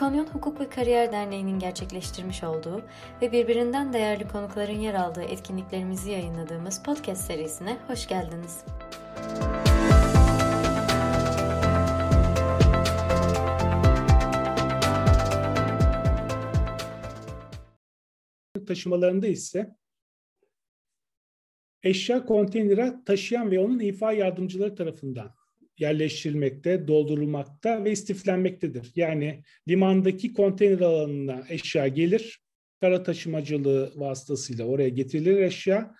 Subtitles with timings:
[0.00, 2.82] İkonyon Hukuk ve Kariyer Derneği'nin gerçekleştirmiş olduğu
[3.22, 8.64] ve birbirinden değerli konukların yer aldığı etkinliklerimizi yayınladığımız podcast serisine hoş geldiniz.
[18.66, 19.76] taşımalarında ise
[21.82, 25.39] eşya konteynere taşıyan ve onun ifa yardımcıları tarafından
[25.80, 28.92] yerleştirilmekte, doldurulmakta ve istiflenmektedir.
[28.96, 32.40] Yani limandaki konteyner alanına eşya gelir,
[32.80, 35.94] kara taşımacılığı vasıtasıyla oraya getirilir eşya.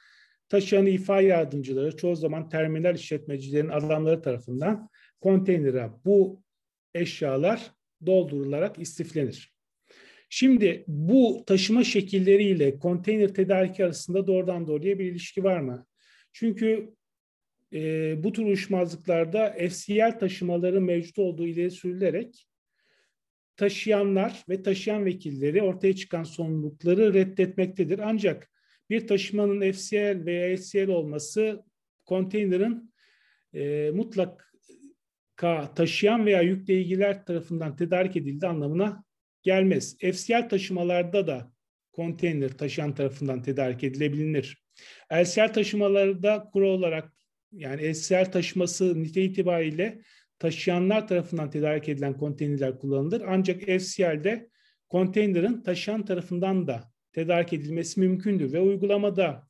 [0.48, 4.88] Taşıyan ifa yardımcıları çoğu zaman terminal işletmecilerin adamları tarafından
[5.20, 6.42] konteynere bu
[6.94, 7.72] eşyalar
[8.06, 9.54] doldurularak istiflenir.
[10.28, 15.86] Şimdi bu taşıma şekilleriyle konteyner tedariki arasında doğrudan doğruya bir ilişki var mı?
[16.32, 16.94] Çünkü
[17.72, 22.46] e, bu tür uyuşmazlıklarda FCL taşımaları mevcut olduğu ileri sürülerek
[23.56, 27.98] taşıyanlar ve taşıyan vekilleri ortaya çıkan sorumlulukları reddetmektedir.
[27.98, 28.50] Ancak
[28.90, 31.64] bir taşımanın FCL veya FCL olması
[32.04, 32.92] konteynerin
[33.54, 39.04] e, mutlaka taşıyan veya yükle ilgiler tarafından tedarik edildiği anlamına
[39.42, 39.96] gelmez.
[39.98, 41.52] FCL taşımalarda da
[41.92, 44.62] konteyner taşıyan tarafından tedarik edilebilir.
[45.12, 47.19] LCL taşımalarda kuru olarak
[47.52, 50.00] yani SCL taşıması nite itibariyle
[50.38, 53.22] taşıyanlar tarafından tedarik edilen konteynerler kullanılır.
[53.26, 54.48] Ancak FCL'de
[54.88, 59.48] konteynerin taşıyan tarafından da tedarik edilmesi mümkündür ve uygulamada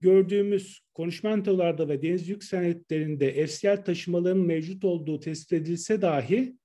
[0.00, 6.56] gördüğümüz konuşmentolarda ve deniz yük senetlerinde FCL taşımaların mevcut olduğu tespit edilse dahi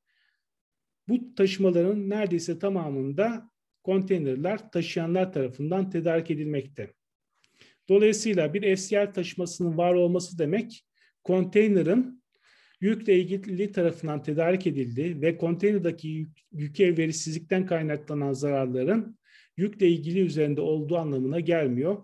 [1.08, 3.50] bu taşımaların neredeyse tamamında
[3.84, 6.94] konteynerler taşıyanlar tarafından tedarik edilmekte.
[7.90, 10.86] Dolayısıyla bir FCL taşımasının var olması demek
[11.24, 12.24] konteynerin
[12.82, 19.18] yükle ilgili tarafından tedarik edildiği ve konteynerdaki yük, yük verisizlikten kaynaklanan zararların
[19.58, 21.98] yükle ilgili üzerinde olduğu anlamına gelmiyor.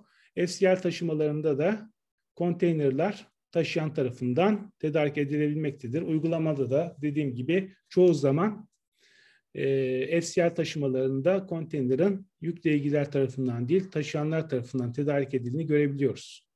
[0.47, 1.91] FCL taşımalarında da
[2.35, 6.01] konteynerler taşıyan tarafından tedarik edilebilmektedir.
[6.01, 8.67] Uygulamada da dediğim gibi çoğu zaman
[9.55, 16.47] e, FCL taşımalarında konteynerin yükle ilgiler tarafından değil taşıyanlar tarafından tedarik edildiğini görebiliyoruz.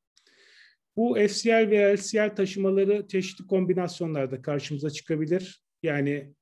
[0.96, 5.62] Bu FCL ve LCL taşımaları çeşitli kombinasyonlarda karşımıza çıkabilir.
[5.84, 6.34] Yani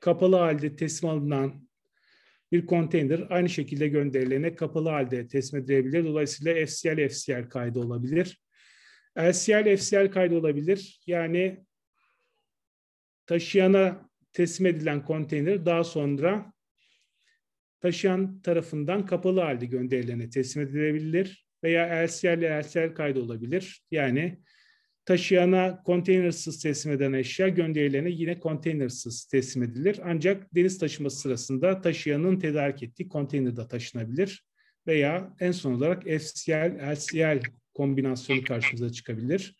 [0.00, 1.68] kapalı halde teslim alınan
[2.52, 6.04] bir konteyner aynı şekilde gönderilene kapalı halde teslim edilebilir.
[6.04, 8.42] Dolayısıyla FCL FCL kaydı olabilir.
[9.18, 11.00] LCL FCL kaydı olabilir.
[11.06, 11.64] Yani
[13.26, 16.52] taşıyana teslim edilen konteyner daha sonra
[17.80, 23.82] taşıyan tarafından kapalı halde gönderilene teslim edilebilir veya LCL ile LCL kaydı olabilir.
[23.90, 24.38] Yani
[25.04, 30.00] taşıyana konteynersız teslim eden eşya gönderilene yine konteynersız teslim edilir.
[30.04, 34.44] Ancak deniz taşıması sırasında taşıyanın tedarik ettiği konteynerde taşınabilir
[34.86, 37.40] veya en son olarak FCL, LCL
[37.74, 39.56] kombinasyonu karşımıza çıkabilir.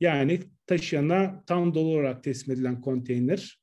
[0.00, 3.57] Yani taşıyana tam dolu olarak teslim edilen konteyner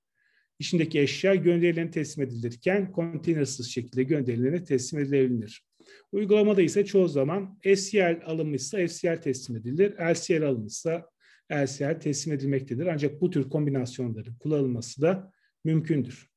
[0.59, 5.65] içindeki eşya gönderilene teslim edilirken konteynersız şekilde gönderilene teslim edilebilir.
[6.11, 11.09] Uygulamada ise çoğu zaman SCL alınmışsa SCL teslim edilir, LCL alınmışsa
[11.51, 12.85] LCL teslim edilmektedir.
[12.85, 15.31] Ancak bu tür kombinasyonların kullanılması da
[15.63, 16.29] mümkündür.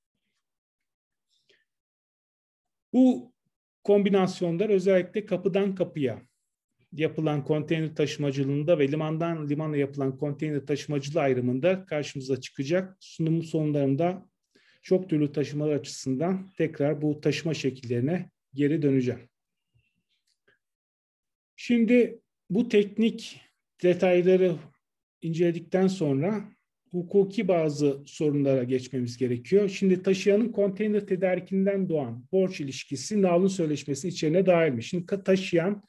[2.92, 3.32] Bu
[3.84, 6.27] kombinasyonlar özellikle kapıdan kapıya
[6.92, 12.96] yapılan konteyner taşımacılığında ve limandan limana yapılan konteyner taşımacılığı ayrımında karşımıza çıkacak.
[13.00, 14.28] Sunumun sonlarında
[14.82, 19.20] çok türlü taşımalar açısından tekrar bu taşıma şekillerine geri döneceğim.
[21.56, 23.40] Şimdi bu teknik
[23.82, 24.56] detayları
[25.22, 26.44] inceledikten sonra
[26.90, 29.68] hukuki bazı sorunlara geçmemiz gerekiyor.
[29.68, 34.88] Şimdi taşıyanın konteyner tedarikinden doğan borç ilişkisi navlun sözleşmesi içine dahilmiş.
[34.88, 35.82] Şimdi taşıyan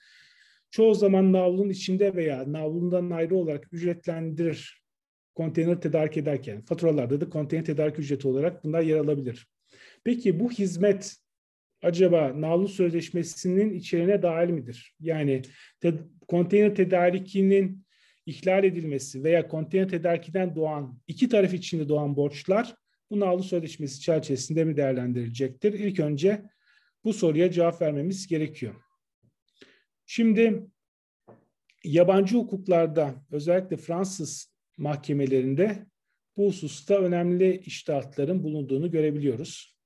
[0.72, 4.84] çoğu zaman navlun içinde veya navlundan ayrı olarak ücretlendirir
[5.36, 6.62] konteyner tedarik ederken.
[6.62, 9.48] Faturalarda da konteyner tedarik ücreti olarak bunlar yer alabilir.
[10.04, 11.16] Peki bu hizmet
[11.82, 14.96] acaba navlu sözleşmesinin içeriğine dahil midir?
[15.00, 15.42] Yani
[15.80, 15.94] te,
[16.28, 17.86] konteyner tedarikinin
[18.26, 22.76] ihlal edilmesi veya konteyner tedarikiden doğan, iki taraf içinde doğan borçlar
[23.12, 25.74] bu navlu sözleşmesi çerçevesinde mi değerlendirilecektir?
[25.74, 26.42] İlk önce
[27.04, 28.76] bu soruya cevap vermemiz gerekiyor.
[30.12, 30.64] Şimdi
[31.84, 35.86] yabancı hukuklarda özellikle Fransız mahkemelerinde
[36.38, 39.78] bu hususta önemli iştahatların bulunduğunu görebiliyoruz.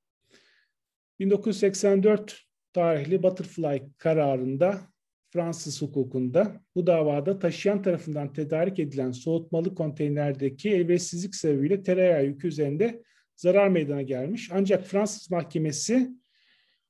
[1.19, 2.41] 1984
[2.73, 4.81] tarihli Butterfly kararında
[5.29, 13.03] Fransız hukukunda bu davada taşıyan tarafından tedarik edilen soğutmalı konteynerdeki elverişsizlik sebebiyle tereyağı yükü üzerinde
[13.35, 14.49] zarar meydana gelmiş.
[14.53, 16.22] Ancak Fransız mahkemesi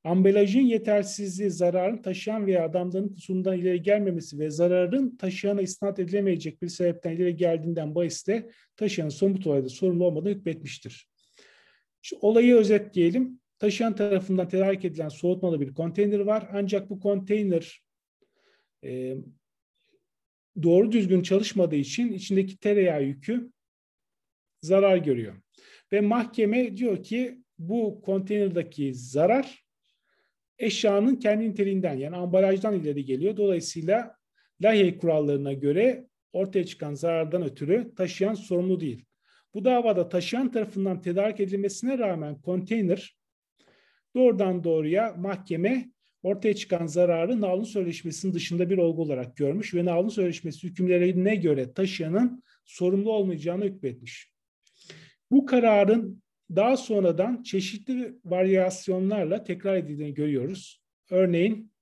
[0.03, 6.67] ambalajın yetersizliği zararın taşıyan veya adamların kusurundan ileri gelmemesi ve zararın taşıyana isnat edilemeyecek bir
[6.67, 11.09] sebepten ileri geldiğinden bahisle taşıyanın somut olayda sorumlu olmadan hükmetmiştir.
[12.03, 13.39] İşte olayı özetleyelim.
[13.59, 16.49] Taşıyan tarafından tedarik edilen soğutmalı bir konteyner var.
[16.53, 17.83] Ancak bu konteyner
[18.83, 19.15] e,
[20.63, 23.51] doğru düzgün çalışmadığı için içindeki tereyağı yükü
[24.61, 25.33] zarar görüyor.
[25.91, 29.62] Ve mahkeme diyor ki bu konteynerdaki zarar
[30.59, 33.37] eşyanın kendi niteliğinden yani ambalajdan ileri geliyor.
[33.37, 34.15] Dolayısıyla
[34.61, 39.05] Lahey kurallarına göre ortaya çıkan zarardan ötürü taşıyan sorumlu değil.
[39.53, 43.17] Bu davada taşıyan tarafından tedarik edilmesine rağmen konteyner
[44.15, 45.91] doğrudan doğruya mahkeme
[46.23, 51.73] ortaya çıkan zararı Nalın Sözleşmesi'nin dışında bir olgu olarak görmüş ve Nalın Sözleşmesi hükümlerine göre
[51.73, 54.33] taşıyanın sorumlu olmayacağını hükmetmiş.
[55.31, 56.23] Bu kararın
[56.55, 60.83] daha sonradan çeşitli varyasyonlarla tekrar edildiğini görüyoruz.
[61.09, 61.73] Örneğin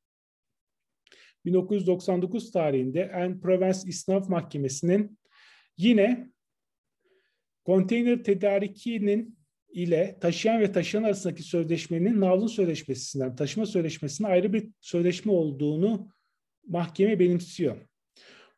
[1.45, 5.19] 1999 tarihinde En Provence İsnaf Mahkemesi'nin
[5.77, 6.29] yine
[7.65, 9.37] konteyner tedarikinin
[9.69, 16.09] ile taşıyan ve taşıyan arasındaki sözleşmenin nalın sözleşmesinden taşıma sözleşmesine ayrı bir sözleşme olduğunu
[16.67, 17.90] mahkeme benimsiyor.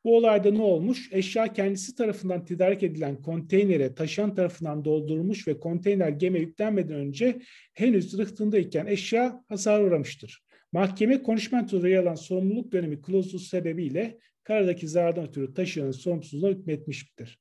[0.03, 1.09] Bu olayda ne olmuş?
[1.11, 7.39] Eşya kendisi tarafından tedarik edilen konteynere taşıyan tarafından doldurulmuş ve konteyner gemi yüklenmeden önce
[7.73, 10.43] henüz rıhtındayken eşya hasar uğramıştır.
[10.71, 17.39] Mahkeme konuşmentoda yer alan sorumluluk dönemi klozu sebebiyle karadaki zarardan ötürü taşıyanın sorumsuzluğuna hükmetmiştir.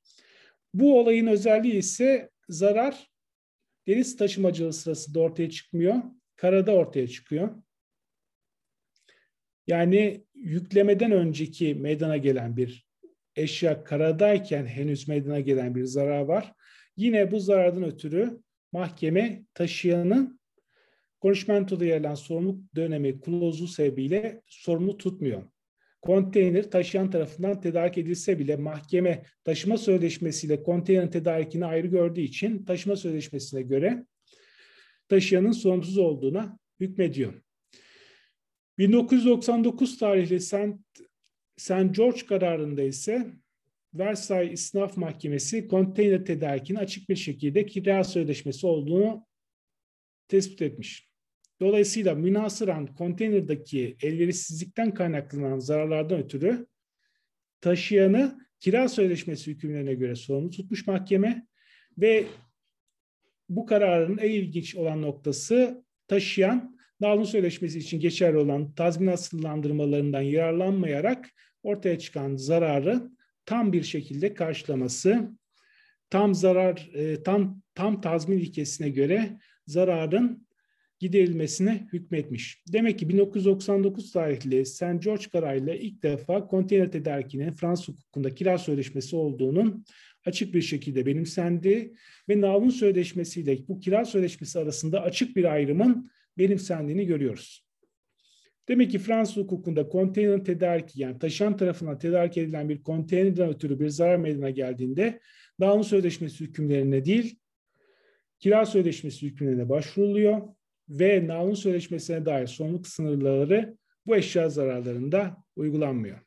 [0.74, 3.10] Bu olayın özelliği ise zarar
[3.86, 5.94] deniz taşımacılığı sırasında ortaya çıkmıyor,
[6.36, 7.48] karada ortaya çıkıyor.
[9.66, 12.86] Yani yüklemeden önceki meydana gelen bir
[13.36, 16.52] eşya karadayken henüz meydana gelen bir zarar var.
[16.96, 18.38] Yine bu zarardan ötürü
[18.72, 20.40] mahkeme taşıyanın
[21.20, 25.42] konuşmentoda yer alan sorumluluk dönemi klozu sebebiyle sorumlu tutmuyor.
[26.02, 32.96] Konteyner taşıyan tarafından tedarik edilse bile mahkeme taşıma sözleşmesiyle konteynerin tedarikini ayrı gördüğü için taşıma
[32.96, 34.06] sözleşmesine göre
[35.08, 37.34] taşıyanın sorumsuz olduğuna hükmediyor.
[38.82, 40.56] 1999 tarihli St.
[41.56, 41.94] St.
[41.94, 43.32] George kararında ise
[43.94, 49.26] Versailles İsnaf Mahkemesi konteyner tedarikinin açık bir şekilde kira sözleşmesi olduğunu
[50.28, 51.08] tespit etmiş.
[51.60, 56.66] Dolayısıyla münasıran konteynerdaki elverişsizlikten kaynaklanan zararlardan ötürü
[57.60, 61.46] taşıyanı kira sözleşmesi hükümlerine göre sorumlu tutmuş mahkeme
[61.98, 62.24] ve
[63.48, 66.71] bu kararın en ilginç olan noktası taşıyan
[67.02, 71.28] Dağılım Sözleşmesi için geçerli olan tazminat sınırlandırmalarından yararlanmayarak
[71.62, 73.10] ortaya çıkan zararı
[73.46, 75.30] tam bir şekilde karşılaması,
[76.10, 80.46] tam zarar, e, tam tam tazmin ilkesine göre zararın
[80.98, 82.62] giderilmesine hükmetmiş.
[82.72, 84.84] Demek ki 1999 tarihli St.
[85.00, 89.84] George kararıyla ilk defa konteyner tedarikinin Fransız hukukunda kira sözleşmesi olduğunun
[90.26, 91.92] açık bir şekilde benimsendi
[92.28, 97.66] ve Navun Sözleşmesi ile bu kira sözleşmesi arasında açık bir ayrımın benimsendiğini görüyoruz.
[98.68, 103.88] Demek ki Fransız hukukunda konteyner tedariki yani taşıyan tarafından tedarik edilen bir konteynerden ötürü bir
[103.88, 105.20] zarar meydana geldiğinde
[105.58, 107.38] Navun Sözleşmesi hükümlerine değil,
[108.38, 110.48] kira sözleşmesi hükümlerine başvuruluyor
[110.88, 116.18] ve Nalın Sözleşmesi'ne dair sorumluluk sınırları bu eşya zararlarında uygulanmıyor.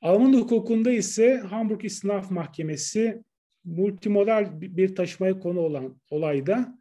[0.00, 3.22] Alman hukukunda ise Hamburg İstinaf Mahkemesi
[3.64, 6.78] multimodal bir taşımaya konu olan olayda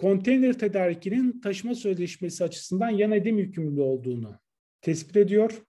[0.00, 4.38] konteyner tedarikinin taşıma sözleşmesi açısından yan edim yükümlülüğü olduğunu
[4.80, 5.62] tespit ediyor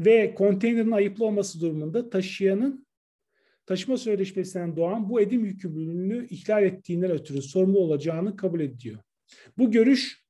[0.00, 2.86] ve konteynerin ayıplı olması durumunda taşıyanın
[3.66, 8.98] taşıma sözleşmesinden doğan bu edim yükümlülüğünü ihlal ettiğinden ötürü sorumlu olacağını kabul ediyor.
[9.58, 10.24] Bu görüş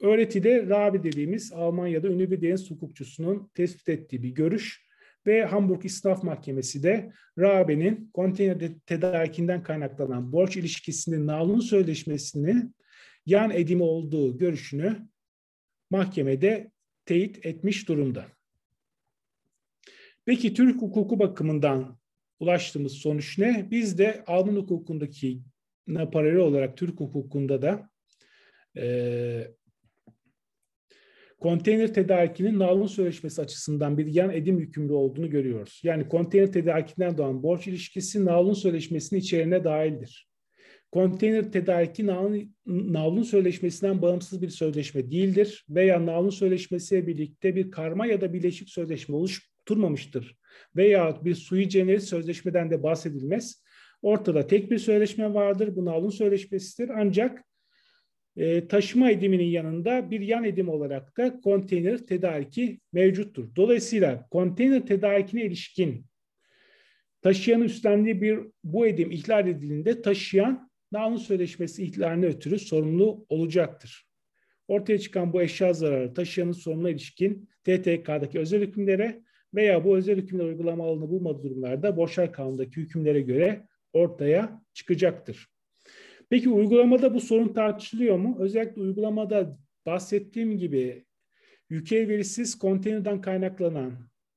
[0.00, 4.83] öğretide Rabi dediğimiz Almanya'da ünlü bir deniz hukukçusunun tespit ettiği bir görüş
[5.26, 12.74] ve Hamburg İsnaf Mahkemesi de Rabe'nin konteyner tedarikinden kaynaklanan borç ilişkisinin nalun sözleşmesinin
[13.26, 15.08] yan edimi olduğu görüşünü
[15.90, 16.70] mahkemede
[17.06, 18.26] teyit etmiş durumda.
[20.24, 21.98] Peki Türk hukuku bakımından
[22.40, 23.68] ulaştığımız sonuç ne?
[23.70, 25.42] Biz de Alman hukukundaki
[26.12, 27.90] paralel olarak Türk hukukunda da
[28.76, 29.54] e,
[31.44, 35.80] konteyner tedarikinin nalun sözleşmesi açısından bir yan edim yükümlü olduğunu görüyoruz.
[35.84, 40.28] Yani konteyner tedarikinden doğan borç ilişkisi nalun sözleşmesinin içeriğine dahildir.
[40.92, 42.06] Konteyner tedariki
[42.66, 48.70] nalun sözleşmesinden bağımsız bir sözleşme değildir veya nalun sözleşmesiyle birlikte bir karma ya da bileşik
[48.70, 50.36] sözleşme oluşturmamıştır
[50.76, 53.64] veya bir sui generis sözleşmeden de bahsedilmez.
[54.02, 55.76] Ortada tek bir sözleşme vardır.
[55.76, 56.88] Bu nalın sözleşmesidir.
[56.88, 57.44] Ancak
[58.36, 63.56] e, taşıma ediminin yanında bir yan edim olarak da konteyner tedariki mevcuttur.
[63.56, 66.06] Dolayısıyla konteyner tedarikine ilişkin
[67.22, 74.06] taşıyanın üstlendiği bir bu edim ihlal edildiğinde taşıyan nalın sözleşmesi ihlaline ötürü sorumlu olacaktır.
[74.68, 79.22] Ortaya çıkan bu eşya zararı taşıyanın sorumluluğuna ilişkin TTK'daki özel hükümlere
[79.54, 85.53] veya bu özel hükümler uygulama alanı bulmadığı durumlarda borçlar kanundaki hükümlere göre ortaya çıkacaktır.
[86.30, 88.36] Peki uygulamada bu sorun tartışılıyor mu?
[88.38, 91.04] Özellikle uygulamada bahsettiğim gibi
[91.70, 93.92] yük elverişsiz konteynerden kaynaklanan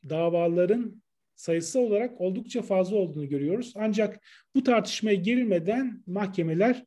[0.10, 1.04] davaların
[1.36, 3.74] sayısı olarak oldukça fazla olduğunu görüyoruz.
[3.76, 4.20] Ancak
[4.56, 6.86] bu tartışmaya girilmeden mahkemeler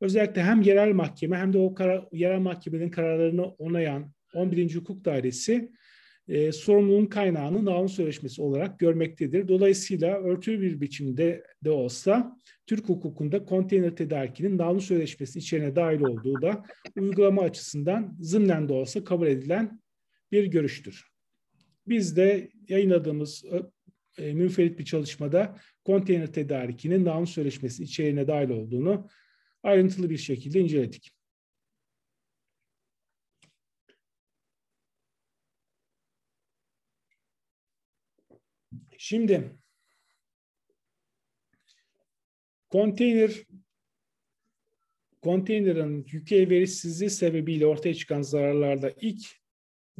[0.00, 4.74] özellikle hem yerel mahkeme hem de o karar, yerel mahkemenin kararlarını onayan 11.
[4.74, 5.72] Hukuk Dairesi
[6.28, 9.48] e, sorumluluğun kaynağını Naun Sözleşmesi olarak görmektedir.
[9.48, 16.42] Dolayısıyla örtülü bir biçimde de olsa Türk hukukunda konteyner tedarikinin Naun Sözleşmesi içine dahil olduğu
[16.42, 16.64] da
[16.96, 19.80] uygulama açısından zımnen de olsa kabul edilen
[20.32, 21.04] bir görüştür.
[21.86, 23.44] Biz de yayınladığımız
[24.18, 29.08] e, münferit bir çalışmada konteyner tedarikinin Naun Sözleşmesi içeriğine dahil olduğunu
[29.62, 31.17] ayrıntılı bir şekilde inceledik.
[39.00, 39.58] Şimdi
[42.70, 43.30] konteyner
[45.22, 49.26] konteynerin yük elverişsizliği sebebiyle ortaya çıkan zararlarda ilk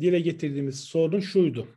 [0.01, 1.69] dile getirdiğimiz sorun şuydu.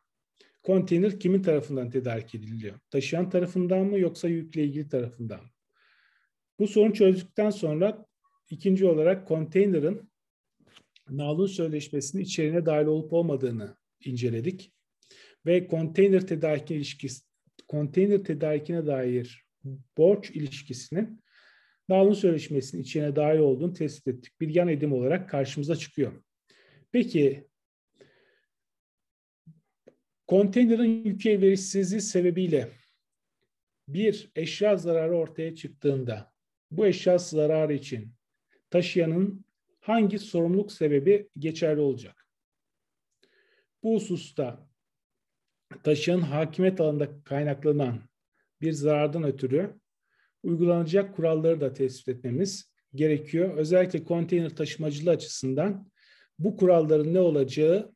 [0.63, 2.79] Konteyner kimin tarafından tedarik ediliyor?
[2.89, 5.49] Taşıyan tarafından mı yoksa yükle ilgili tarafından mı?
[6.59, 8.05] Bu sorunu çözdükten sonra
[8.49, 10.11] ikinci olarak konteynerin
[11.09, 14.73] nalun sözleşmesinin içeriğine dahil olup olmadığını inceledik
[15.45, 17.23] ve konteyner tedarikine ilişkisi
[17.67, 19.45] konteyner tedarikine dair
[19.97, 21.21] borç ilişkisinin
[21.89, 24.41] Dağılım Sözleşmesi'nin içine dahil olduğunu tespit ettik.
[24.41, 26.23] Bir yan edim olarak karşımıza çıkıyor.
[26.91, 27.47] Peki
[30.27, 32.71] konteynerin yük elverişsizliği sebebiyle
[33.87, 36.33] bir eşya zararı ortaya çıktığında
[36.71, 38.13] bu eşya zararı için
[38.69, 39.45] taşıyanın
[39.79, 42.27] hangi sorumluluk sebebi geçerli olacak?
[43.83, 44.70] Bu hususta
[45.83, 48.01] taşıyan hakimiyet alanında kaynaklanan
[48.61, 49.79] bir zarardan ötürü
[50.43, 53.57] uygulanacak kuralları da tespit etmemiz gerekiyor.
[53.57, 55.91] Özellikle konteyner taşımacılığı açısından
[56.39, 57.93] bu kuralların ne olacağı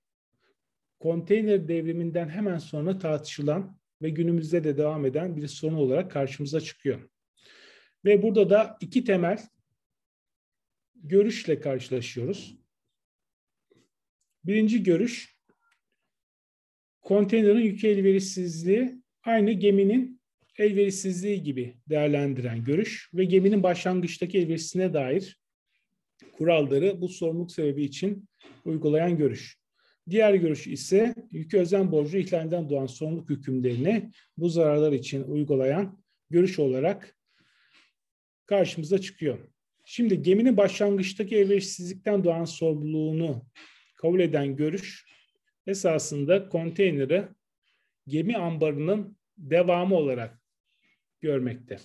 [0.99, 7.09] konteyner devriminden hemen sonra tartışılan ve günümüzde de devam eden bir sorun olarak karşımıza çıkıyor.
[8.05, 9.39] Ve burada da iki temel
[10.95, 12.57] görüşle karşılaşıyoruz.
[14.43, 15.34] Birinci görüş
[17.05, 20.21] konteynerin yük elverişsizliği aynı geminin
[20.57, 25.39] elverişsizliği gibi değerlendiren görüş ve geminin başlangıçtaki elverişsizliğine dair
[26.37, 28.29] kuralları bu sorumluluk sebebi için
[28.65, 29.57] uygulayan görüş.
[30.09, 36.59] Diğer görüş ise yükü özen borcu ihlalinden doğan sorumluluk hükümlerini bu zararlar için uygulayan görüş
[36.59, 37.17] olarak
[38.45, 39.39] karşımıza çıkıyor.
[39.85, 43.45] Şimdi geminin başlangıçtaki elverişsizlikten doğan sorumluluğunu
[43.95, 45.14] kabul eden görüş
[45.67, 47.27] esasında konteyneri
[48.07, 50.41] gemi ambarının devamı olarak
[51.21, 51.77] görmekte.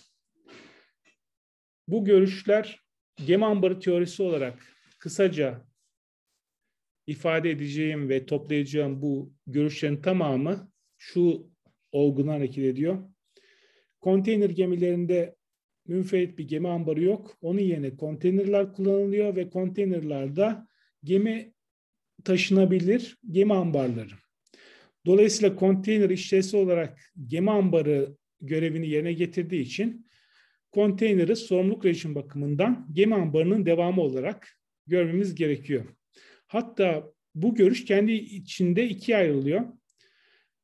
[1.89, 2.81] Bu görüşler
[3.27, 4.63] gemi ambarı teorisi olarak
[4.99, 5.67] kısaca
[7.07, 11.51] ifade edeceğim ve toplayacağım bu görüşlerin tamamı şu
[11.93, 13.11] olguna hareket ediyor.
[14.01, 15.37] Konteyner gemilerinde
[15.87, 17.39] münferit bir gemi ambarı yok.
[17.41, 20.57] Onun yerine konteynerler kullanılıyor ve konteynerlerde
[21.05, 21.55] gemi
[22.25, 24.15] taşınabilir gemi ambarları.
[25.07, 30.07] Dolayısıyla konteyner işlevsel olarak gemi ambarı görevini yerine getirdiği için
[30.73, 35.85] konteyneri sorumluluk rejim bakımından gemi ambarının devamı olarak görmemiz gerekiyor.
[36.47, 39.65] Hatta bu görüş kendi içinde ikiye ayrılıyor.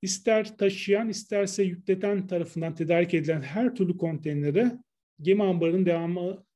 [0.02, 4.72] İster taşıyan isterse yükleten tarafından tedarik edilen her türlü konteyneri
[5.20, 6.46] gemi ambarının devamı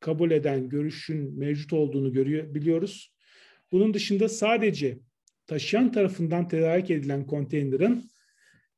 [0.00, 3.14] kabul eden görüşün mevcut olduğunu görüyor, biliyoruz.
[3.72, 4.98] Bunun dışında sadece
[5.46, 8.10] taşıyan tarafından tedarik edilen konteynerin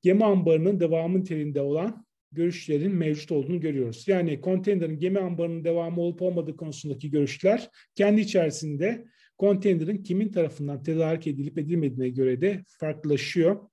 [0.03, 4.09] gemi ambarının devamı niteliğinde olan görüşlerin mevcut olduğunu görüyoruz.
[4.09, 9.05] Yani konteynerin gemi ambarının devamı olup olmadığı konusundaki görüşler kendi içerisinde
[9.39, 13.71] konteynerin kimin tarafından tedarik edilip edilmediğine göre de farklılaşıyor.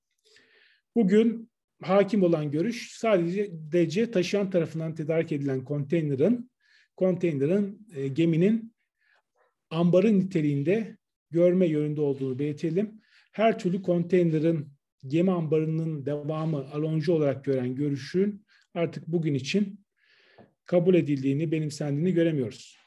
[0.95, 1.49] Bugün
[1.81, 6.51] hakim olan görüş sadece DC taşıyan tarafından tedarik edilen konteynerin
[6.95, 8.73] konteynerin e, geminin
[9.69, 10.96] ambarı niteliğinde
[11.31, 13.01] görme yönünde olduğunu belirtelim.
[13.31, 14.69] Her türlü konteynerin
[15.07, 19.79] gemi ambarının devamı aloncu olarak gören görüşün artık bugün için
[20.65, 22.77] kabul edildiğini, benimsendiğini göremiyoruz.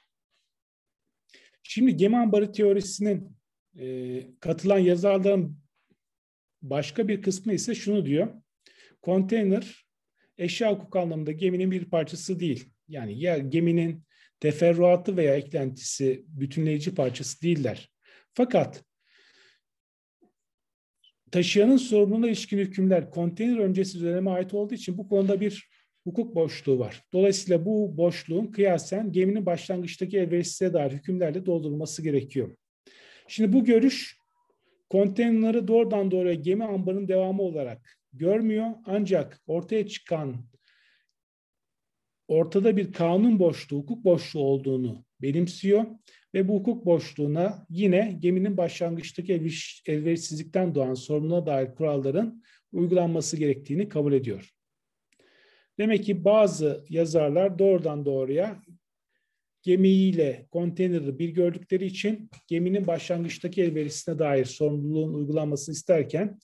[1.63, 3.37] Şimdi gemi ambarı teorisinin
[3.79, 5.57] e, katılan yazarların
[6.63, 8.29] başka bir kısmı ise şunu diyor.
[9.03, 9.87] Konteyner
[10.39, 12.73] eşya hukuk anlamında geminin bir parçası değil.
[12.89, 14.05] Yani ya geminin
[14.41, 17.91] teferruatı veya eklentisi bütünleyici parçası değiller.
[18.35, 18.85] Fakat
[21.31, 25.71] taşıyanın sorumluluğuna ilişkin hükümler konteyner öncesi döneme ait olduğu için bu konuda bir
[26.05, 27.05] hukuk boşluğu var.
[27.13, 32.57] Dolayısıyla bu boşluğun kıyasen geminin başlangıçtaki elverişsize dair hükümlerle doldurulması gerekiyor.
[33.29, 34.19] Şimdi bu görüş
[34.91, 38.71] konteynerları doğrudan doğruya gemi ambarının devamı olarak görmüyor.
[38.87, 40.45] Ancak ortaya çıkan
[42.29, 45.85] ortada bir kanun boşluğu, hukuk boşluğu olduğunu benimsiyor
[46.35, 49.33] ve bu hukuk boşluğuna yine geminin başlangıçtaki
[49.87, 54.51] elverişsizlikten doğan sorununa dair kuralların uygulanması gerektiğini kabul ediyor.
[55.79, 58.63] Demek ki bazı yazarlar doğrudan doğruya
[59.63, 66.39] gemiyle konteyneri bir gördükleri için geminin başlangıçtaki elverişine dair sorumluluğun uygulanmasını isterken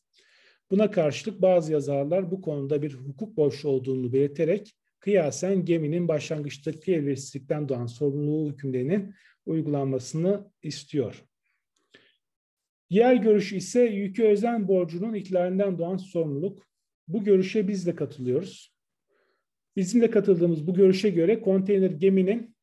[0.71, 7.69] buna karşılık bazı yazarlar bu konuda bir hukuk boşluğu olduğunu belirterek kıyasen geminin başlangıçtaki elverişsizlikten
[7.69, 9.15] doğan sorumluluğu hükümlerinin
[9.47, 11.25] uygulanmasını istiyor.
[12.91, 16.67] Diğer görüş ise yükü özen borcunun ihlalinden doğan sorumluluk.
[17.09, 18.77] Bu görüşe biz de katılıyoruz.
[19.77, 22.57] Bizim de katıldığımız bu görüşe göre konteyner geminin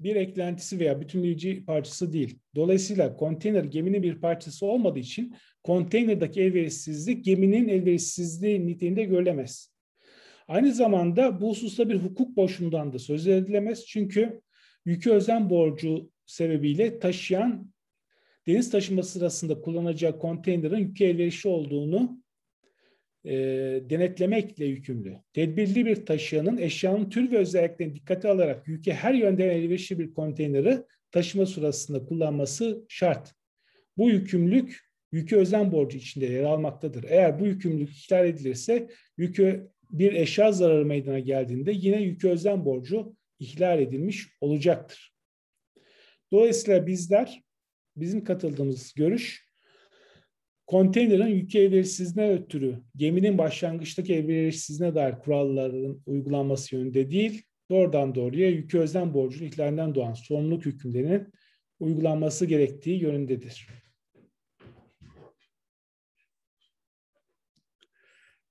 [0.00, 2.38] bir eklentisi veya bütünleyici parçası değil.
[2.54, 9.74] Dolayısıyla konteyner geminin bir parçası olmadığı için konteynerdaki elverişsizlik geminin elverişsizliği niteliğinde görülemez.
[10.48, 13.86] Aynı zamanda bu hususta bir hukuk boşluğundan da söz edilemez.
[13.86, 14.40] Çünkü
[14.84, 17.72] yükü özen borcu sebebiyle taşıyan
[18.46, 22.22] deniz taşıması sırasında kullanacağı konteynerin yükü elverişli olduğunu
[23.24, 23.32] e,
[23.90, 25.16] denetlemekle yükümlü.
[25.32, 30.78] Tedbirli bir taşıyanın eşyanın tür ve özelliklerini dikkate alarak yüke her yönden elverişli bir konteyneri
[31.12, 33.34] taşıma sırasında kullanması şart.
[33.96, 34.80] Bu yükümlülük
[35.12, 37.04] yükü özen borcu içinde yer almaktadır.
[37.08, 43.16] Eğer bu yükümlülük ihlal edilirse yükü bir eşya zararı meydana geldiğinde yine yükü özen borcu
[43.40, 45.14] ihlal edilmiş olacaktır.
[46.32, 47.42] Dolayısıyla bizler,
[47.96, 49.50] bizim katıldığımız görüş,
[50.66, 58.78] konteynerin yük elverişsizliğine ötürü geminin başlangıçtaki elverişsizliğine dair kuralların uygulanması yönünde değil, doğrudan doğruya yükü
[58.78, 61.32] özen borcunun ihlalinden doğan sorumluluk hükümlerinin
[61.80, 63.68] uygulanması gerektiği yönündedir.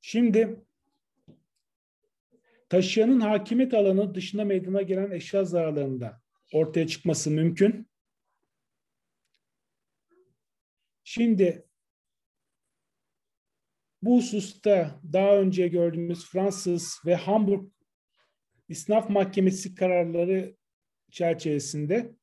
[0.02, 0.60] Şimdi
[2.70, 6.22] taşıyanın hakimiyet alanı dışında meydana gelen eşya zararlarında
[6.54, 7.90] ortaya çıkması mümkün.
[11.04, 11.66] Şimdi
[14.02, 17.70] bu hususta daha önce gördüğümüz Fransız ve Hamburg
[18.70, 20.56] İsnaf Mahkemesi kararları
[21.12, 22.16] çerçevesinde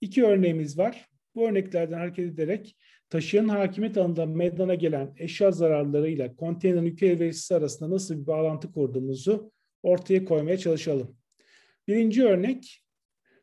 [0.00, 1.08] iki örneğimiz var.
[1.34, 2.76] Bu örneklerden hareket ederek
[3.10, 9.52] taşıyanın hakimiyet alanında meydana gelen eşya zararlarıyla konteynerin yük elverişsiz arasında nasıl bir bağlantı kurduğumuzu
[9.86, 11.16] ortaya koymaya çalışalım.
[11.88, 12.82] Birinci örnek,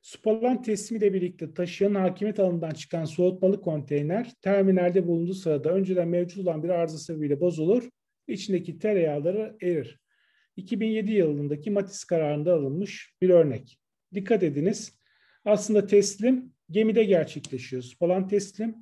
[0.01, 6.63] Spalan teslimiyle birlikte taşıyanın hakimiyet alanından çıkan soğutmalı konteyner terminalde bulunduğu sırada önceden mevcut olan
[6.63, 7.89] bir arıza sebebiyle bozulur,
[8.27, 9.99] içindeki tereyağları erir.
[10.55, 13.79] 2007 yılındaki Matis kararında alınmış bir örnek.
[14.13, 14.99] Dikkat ediniz,
[15.45, 17.81] aslında teslim gemide gerçekleşiyor.
[17.83, 18.75] Spalan teslim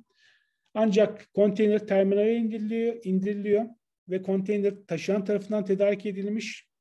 [0.74, 3.64] ancak konteyner terminale indiriliyor, indiriliyor
[4.08, 6.71] ve konteyner taşıyan tarafından tedarik edilmiş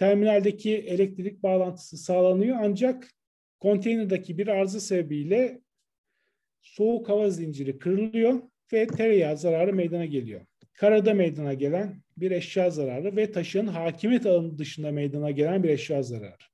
[0.00, 3.10] terminaldeki elektrik bağlantısı sağlanıyor ancak
[3.58, 5.60] konteynerdaki bir arıza sebebiyle
[6.62, 10.46] soğuk hava zinciri kırılıyor ve tereyağı zararı meydana geliyor.
[10.72, 16.02] Karada meydana gelen bir eşya zararı ve taşın hakimiyet alanı dışında meydana gelen bir eşya
[16.02, 16.44] zararı.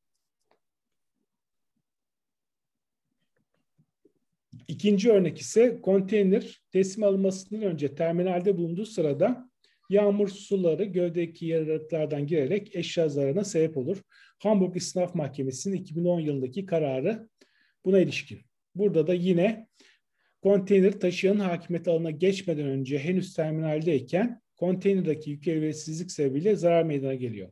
[4.69, 9.46] İkinci örnek ise konteyner teslim alınmasından önce terminalde bulunduğu sırada
[9.91, 14.03] Yağmur suları gövdeki yarıklardan girerek eşya zararına sebep olur.
[14.39, 17.29] Hamburg İsnaf Mahkemesi'nin 2010 yılındaki kararı
[17.85, 18.41] buna ilişkin.
[18.75, 19.69] Burada da yine
[20.43, 27.51] konteyner taşıyanın hakimiyet alanına geçmeden önce henüz terminaldeyken konteynerdaki yük elverişsizlik sebebiyle zarar meydana geliyor.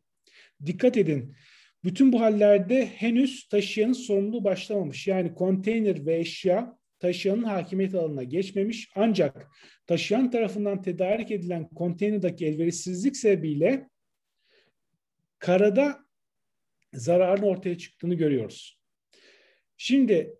[0.67, 1.35] Dikkat edin,
[1.85, 5.07] bütün bu hallerde henüz taşıyanın sorumluluğu başlamamış.
[5.07, 9.51] Yani konteyner ve eşya taşıyanın hakimiyet alanına geçmemiş ancak
[9.87, 13.89] taşıyan tarafından tedarik edilen konteynerdaki elverişsizlik sebebiyle
[15.39, 16.05] karada
[16.93, 18.81] zararın ortaya çıktığını görüyoruz.
[19.77, 20.35] Şimdi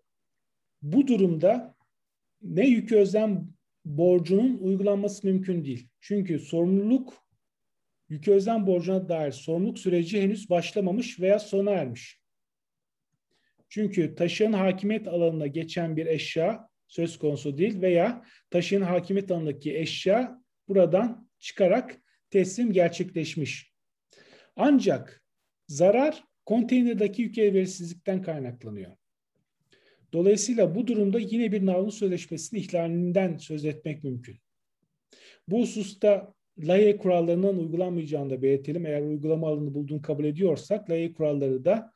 [0.81, 1.75] bu durumda
[2.41, 3.49] ne yük özlem
[3.85, 5.89] borcunun uygulanması mümkün değil.
[6.01, 7.13] Çünkü sorumluluk
[8.09, 12.24] yükü özen borcuna dair sorumluluk süreci henüz başlamamış veya sona ermiş.
[13.75, 20.41] Çünkü taşıyan hakimiyet alanına geçen bir eşya söz konusu değil veya taşıyan hakimiyet alanındaki eşya
[20.67, 21.97] buradan çıkarak
[22.29, 23.73] teslim gerçekleşmiş.
[24.55, 25.23] Ancak
[25.67, 28.91] zarar konteynerdaki yük elverişsizlikten kaynaklanıyor.
[30.13, 34.37] Dolayısıyla bu durumda yine bir navlun sözleşmesinin ihlalinden söz etmek mümkün.
[35.47, 38.85] Bu hususta layık kurallarının uygulanmayacağını da belirtelim.
[38.85, 41.94] Eğer uygulama alanı bulduğunu kabul ediyorsak layık kuralları da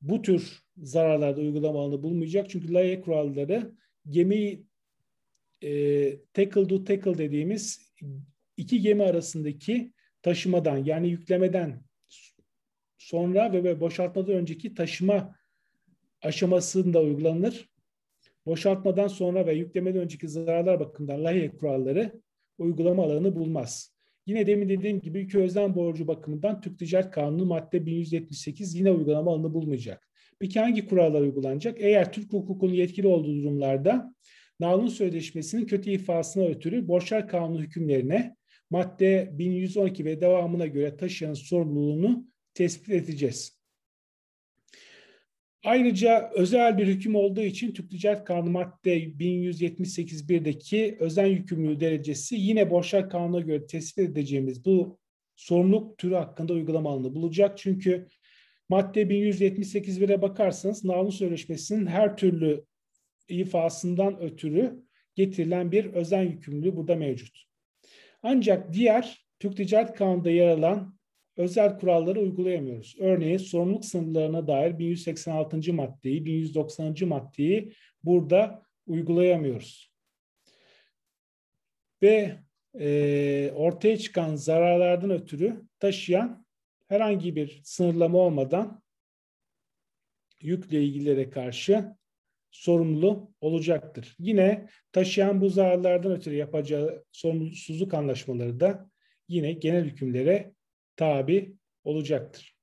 [0.00, 2.50] bu tür zararlarda uygulama alanı bulmayacak.
[2.50, 3.72] Çünkü layık kuralları
[4.08, 4.66] gemiyi
[5.62, 5.70] e,
[6.32, 7.92] tackle to tackle dediğimiz
[8.56, 11.82] iki gemi arasındaki taşımadan yani yüklemeden
[12.98, 15.36] sonra ve boşaltmadan önceki taşıma
[16.22, 17.70] aşamasında uygulanır.
[18.46, 22.20] Boşaltmadan sonra ve yüklemeden önceki zararlar bakımından lahiye kuralları
[22.58, 23.99] uygulama alanı bulmaz.
[24.30, 29.30] Yine demin dediğim gibi yük özlem borcu bakımından Türk Ticaret Kanunu madde 1178 yine uygulama
[29.30, 30.08] alanı bulmayacak.
[30.38, 31.80] Peki hangi kurallar uygulanacak?
[31.80, 34.14] Eğer Türk hukukunun yetkili olduğu durumlarda
[34.60, 38.36] Nalun Sözleşmesi'nin kötü ifasına ötürü borçlar kanunu hükümlerine
[38.70, 43.59] madde 1112 ve devamına göre taşıyan sorumluluğunu tespit edeceğiz.
[45.64, 52.70] Ayrıca özel bir hüküm olduğu için Türk Ticaret Kanunu madde 1178.1'deki özel yükümlülüğü derecesi yine
[52.70, 54.98] borçlar kanuna göre tespit edeceğimiz bu
[55.36, 57.58] sorumluluk türü hakkında uygulama alanı bulacak.
[57.58, 58.06] Çünkü
[58.68, 62.64] madde 1178.1'e bakarsanız Nalun Sözleşmesi'nin her türlü
[63.28, 64.82] ifasından ötürü
[65.14, 67.42] getirilen bir özel yükümlülüğü burada mevcut.
[68.22, 70.99] Ancak diğer Türk Ticaret Kanunu'nda yer alan
[71.40, 72.96] özel kuralları uygulayamıyoruz.
[72.98, 75.72] Örneğin sorumluluk sınırlarına dair 1186.
[75.72, 76.94] maddeyi, 1190.
[77.02, 77.72] maddeyi
[78.04, 79.92] burada uygulayamıyoruz.
[82.02, 82.38] Ve
[82.80, 86.46] e, ortaya çıkan zararlardan ötürü taşıyan
[86.88, 88.82] herhangi bir sınırlama olmadan
[90.40, 91.96] yükle ilgilere karşı
[92.50, 94.16] sorumlu olacaktır.
[94.18, 98.90] Yine taşıyan bu zararlardan ötürü yapacağı sorumsuzluk anlaşmaları da
[99.28, 100.52] yine genel hükümlere
[101.00, 102.56] tabi olacaktır.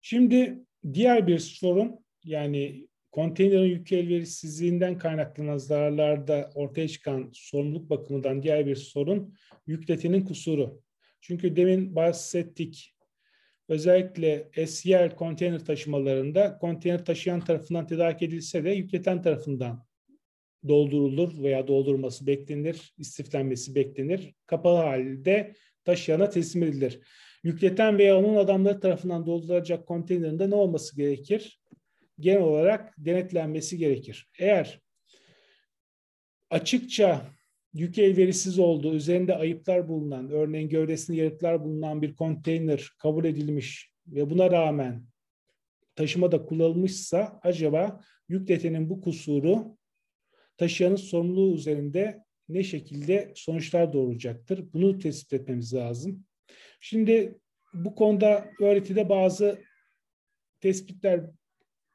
[0.00, 8.66] Şimdi diğer bir sorun yani konteynerin yük elverişsizliğinden kaynaklanan zararlarda ortaya çıkan sorumluluk bakımından diğer
[8.66, 9.34] bir sorun
[9.66, 10.82] yükletinin kusuru.
[11.20, 12.94] Çünkü demin bahsettik
[13.68, 19.86] özellikle SYL konteyner taşımalarında konteyner taşıyan tarafından tedarik edilse de yükleten tarafından
[20.68, 24.34] doldurulur veya doldurulması beklenir, istiflenmesi beklenir.
[24.46, 27.00] Kapalı halde taşıyana teslim edilir.
[27.42, 31.60] Yükleten veya onun adamları tarafından doldurulacak konteynerinde ne olması gerekir?
[32.20, 34.28] Genel olarak denetlenmesi gerekir.
[34.38, 34.80] Eğer
[36.50, 37.26] açıkça
[37.74, 44.30] yük elverişsiz olduğu, üzerinde ayıplar bulunan, örneğin gövdesinde yarıklar bulunan bir konteyner kabul edilmiş ve
[44.30, 45.04] buna rağmen
[45.96, 49.76] taşımada kullanılmışsa acaba yükletenin bu kusuru
[50.56, 54.72] taşıyanın sorumluluğu üzerinde ne şekilde sonuçlar doğuracaktır?
[54.72, 56.24] Bunu tespit etmemiz lazım.
[56.80, 57.38] Şimdi
[57.74, 59.62] bu konuda öğretide bazı
[60.60, 61.20] tespitler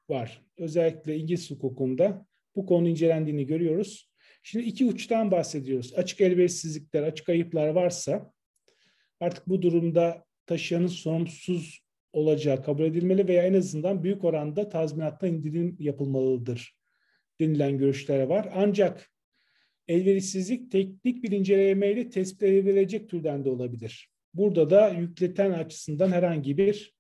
[0.10, 0.41] var.
[0.58, 4.10] Özellikle İngiliz hukukunda bu konu incelendiğini görüyoruz.
[4.43, 5.93] Şimdi iki uçtan bahsediyoruz.
[5.95, 8.34] Açık elverişsizlikler, açık ayıplar varsa
[9.19, 15.76] artık bu durumda taşıyanın sorumsuz olacağı kabul edilmeli veya en azından büyük oranda tazminatta indirim
[15.80, 16.79] yapılmalıdır
[17.39, 18.49] denilen görüşlere var.
[18.56, 19.12] Ancak
[19.88, 24.10] elverişsizlik teknik bir incelemeyle tespit edilebilecek türden de olabilir.
[24.34, 26.95] Burada da yükleten açısından herhangi bir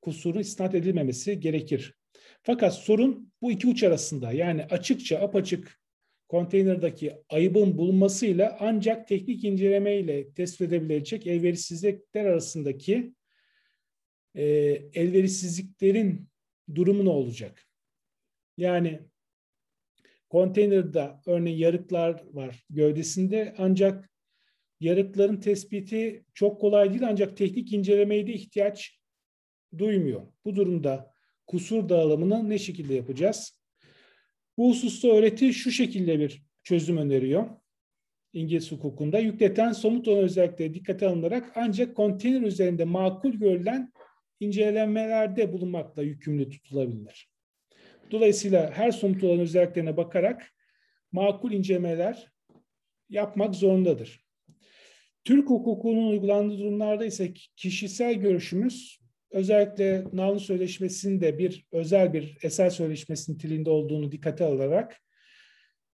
[0.00, 1.94] kusurun isnat edilmemesi gerekir.
[2.42, 5.80] Fakat sorun bu iki uç arasında yani açıkça apaçık
[6.28, 13.14] konteynerdaki ayıbın bulunmasıyla ancak teknik incelemeyle tespit edebilecek elverişsizlikler arasındaki
[14.34, 14.44] e,
[14.94, 16.28] elverişsizliklerin
[16.74, 17.66] durumu ne olacak?
[18.56, 19.00] Yani
[20.32, 24.10] Konteynerde örneğin yarıklar var gövdesinde ancak
[24.80, 29.00] yarıkların tespiti çok kolay değil ancak teknik incelemeye de ihtiyaç
[29.78, 30.22] duymuyor.
[30.44, 31.14] Bu durumda
[31.46, 33.60] kusur dağılımını ne şekilde yapacağız?
[34.58, 37.48] Bu hususta öğreti şu şekilde bir çözüm öneriyor.
[38.32, 43.92] İngiliz hukukunda yükleten somut olan özellikleri dikkate alınarak ancak konteyner üzerinde makul görülen
[44.40, 47.31] incelemelerde bulunmakla yükümlü tutulabilir.
[48.12, 50.52] Dolayısıyla her somut olan özelliklerine bakarak
[51.12, 52.32] makul incelemeler
[53.08, 54.24] yapmak zorundadır.
[55.24, 63.32] Türk hukukunun uygulandığı durumlarda ise kişisel görüşümüz özellikle Nalın Sözleşmesi'nde bir özel bir eser sözleşmesi
[63.32, 65.02] niteliğinde olduğunu dikkate alarak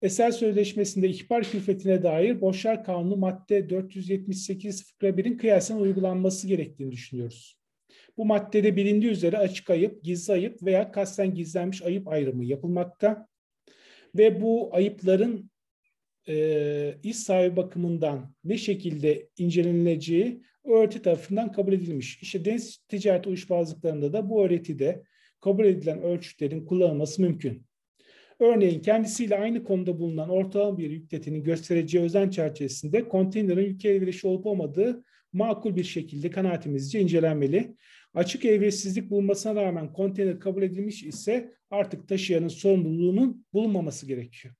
[0.02, 7.61] Eser Sözleşmesi'nde ihbar külfetine dair Borçlar Kanunu madde 478 fıkra 1'in kıyasen uygulanması gerektiğini düşünüyoruz.
[8.16, 13.28] Bu maddede bilindiği üzere açık ayıp, gizli ayıp veya kasten gizlenmiş ayıp ayrımı yapılmakta.
[14.14, 15.50] Ve bu ayıpların
[16.28, 22.22] e, iş sahibi bakımından ne şekilde incelenileceği öğreti tarafından kabul edilmiş.
[22.22, 25.02] İşte deniz ticareti uyuşmazlıklarında da bu öğretide
[25.40, 27.66] kabul edilen ölçütlerin kullanılması mümkün.
[28.38, 34.46] Örneğin kendisiyle aynı konuda bulunan ortalama bir yükletinin göstereceği özen çerçevesinde konteynerin yük elverişi olup
[34.46, 37.76] olmadığı makul bir şekilde kanaatimizce incelenmeli.
[38.14, 44.54] Açık evresizlik bulunmasına rağmen konteyner kabul edilmiş ise artık taşıyanın sorumluluğunun bulunmaması gerekiyor.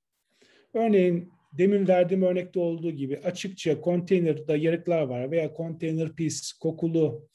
[0.75, 7.29] Örneğin demin verdiğim örnekte olduğu gibi açıkça konteynerde yarıklar var veya konteyner pis, kokulu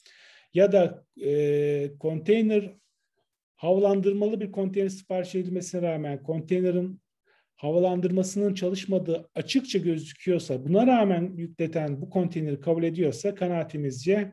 [0.54, 2.74] ya da e, konteyner
[3.56, 7.00] havalandırmalı bir konteyner sipariş edilmesine rağmen konteynerin
[7.58, 14.32] havalandırmasının çalışmadığı açıkça gözüküyorsa, buna rağmen yükleten bu konteyneri kabul ediyorsa kanaatimizce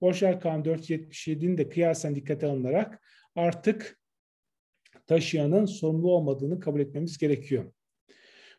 [0.00, 3.02] Borçlar Kanunu 477'nin de kıyasen dikkate alınarak
[3.34, 3.98] artık
[5.06, 7.72] taşıyanın sorumlu olmadığını kabul etmemiz gerekiyor.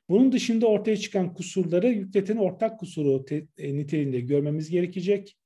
[0.10, 3.26] Bunun dışında ortaya çıkan kusurları yükletenin ortak kusuru
[3.58, 5.38] e, niteliğinde görmemiz gerekecek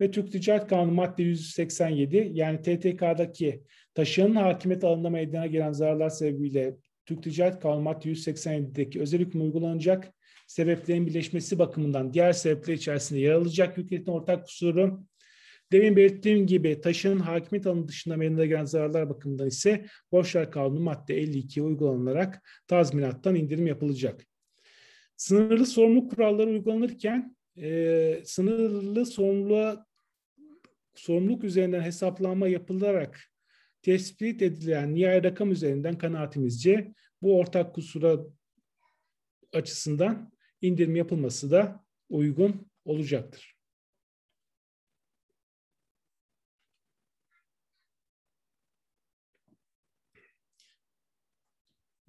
[0.00, 3.62] ve Türk Ticaret Kanunu madde 187 yani TTK'daki
[3.94, 10.14] taşıyanın hakimiyet alanında meydana gelen zararlar sebebiyle Türk Ticaret Kanunu madde 187'deki özel hüküm uygulanacak
[10.46, 15.04] sebeplerin birleşmesi bakımından diğer sebepler içerisinde yer alacak yükletin ortak kusuru
[15.72, 21.16] Demin belirttiğim gibi taşının hakimiyet alanı dışında meydana gelen zararlar bakımından ise borçlar kanunu madde
[21.16, 24.26] 52 uygulanarak tazminattan indirim yapılacak.
[25.16, 29.86] Sınırlı sorumluluk kuralları uygulanırken e, sınırlı sorumluluğa
[30.94, 33.20] sorumluluk üzerinden hesaplanma yapılarak
[33.84, 38.18] tespit edilen nihai rakam üzerinden kanaatimizce bu ortak kusura
[39.52, 43.54] açısından indirim yapılması da uygun olacaktır.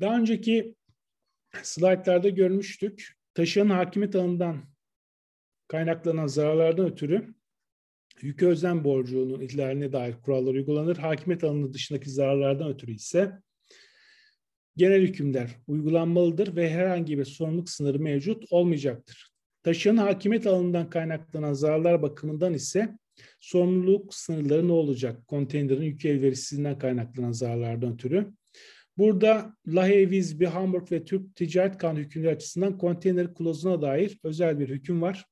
[0.01, 0.75] Daha önceki
[1.63, 3.17] slaytlarda görmüştük.
[3.33, 4.65] Taşıyan hakimiyet alanından
[5.67, 7.35] kaynaklanan zararlardan ötürü
[8.21, 10.97] yük özlem borcunun ihlaline dair kurallar uygulanır.
[10.97, 13.32] Hakimiyet alanı dışındaki zararlardan ötürü ise
[14.78, 19.32] genel hükümler uygulanmalıdır ve herhangi bir sorumluluk sınırı mevcut olmayacaktır.
[19.63, 22.97] Taşıyan hakimiyet alanından kaynaklanan zararlar bakımından ise
[23.39, 25.28] sorumluluk sınırları ne olacak?
[25.28, 28.34] Konteynerin yük elverişsizliğinden kaynaklanan zararlardan ötürü.
[28.97, 34.69] Burada Lahey, Vizbi, Hamburg ve Türk Ticaret Kanunu hükümleri açısından konteyner klozuna dair özel bir
[34.69, 35.25] hüküm var.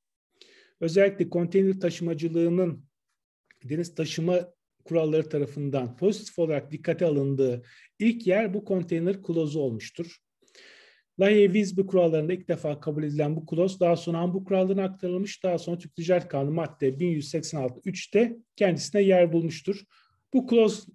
[0.84, 2.84] Özellikle konteyner taşımacılığının
[3.64, 4.48] deniz taşıma
[4.84, 7.62] kuralları tarafından pozitif olarak dikkate alındığı
[7.98, 10.16] ilk yer bu konteyner klozu olmuştur.
[11.20, 15.44] Lahey Vizbi kurallarında ilk defa kabul edilen bu kloz daha sonra Hamburg kurallarına aktarılmış.
[15.44, 19.84] Daha sonra Türk Ticaret Kanunu madde 1186.3'te kendisine yer bulmuştur.
[20.34, 20.86] Bu kloz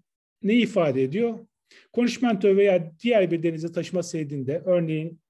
[0.44, 1.48] ne ifade ediyor?
[1.94, 5.22] Konuşmento veya diğer bir denize taşıma senedinde, örneğin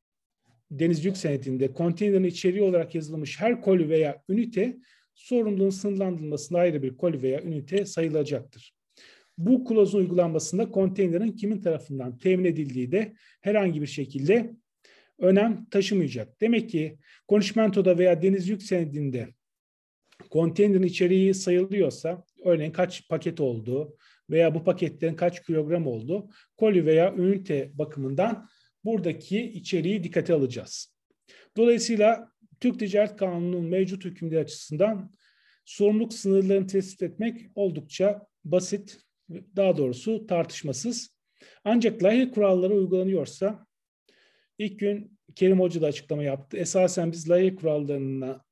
[0.72, 4.78] denizcilik senedinde konteynerin içeriği olarak yazılmış her koli veya ünite
[5.16, 8.74] sorumluluğun sınırlandırılmasında ayrı bir koli veya ünite sayılacaktır.
[9.38, 14.54] Bu klozun uygulanmasında konteynerin kimin tarafından temin edildiği de herhangi bir şekilde
[15.20, 16.42] önem taşımayacak.
[16.42, 19.28] Demek ki konuşmentoda veya deniz yük senedinde
[20.30, 23.98] konteynerin içeriği sayılıyorsa, örneğin kaç paket olduğu,
[24.30, 28.50] veya bu paketlerin kaç kilogram oldu koli veya ünite bakımından
[28.86, 30.96] buradaki içeriği dikkate alacağız.
[31.58, 35.12] Dolayısıyla Türk Ticaret Kanunu'nun mevcut hükümleri açısından
[35.66, 41.16] sorumluluk sınırlarını tespit etmek oldukça basit, daha doğrusu tartışmasız.
[41.64, 43.66] Ancak layık kuralları uygulanıyorsa,
[44.58, 46.58] ilk gün Kerim Hoca da açıklama yaptı.
[46.58, 48.44] Esasen biz layık kurallarına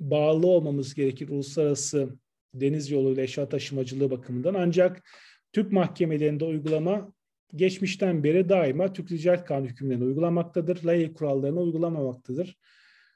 [0.00, 2.18] bağlı olmamız gerekir uluslararası
[2.54, 4.54] deniz yoluyla eşya taşımacılığı bakımından.
[4.54, 5.10] Ancak
[5.52, 7.12] Türk mahkemelerinde uygulama
[7.54, 10.84] geçmişten beri daima Türk Ticaret Kanunu hükümlerine uygulanmaktadır.
[10.84, 12.58] Layık kurallarına uygulamamaktadır.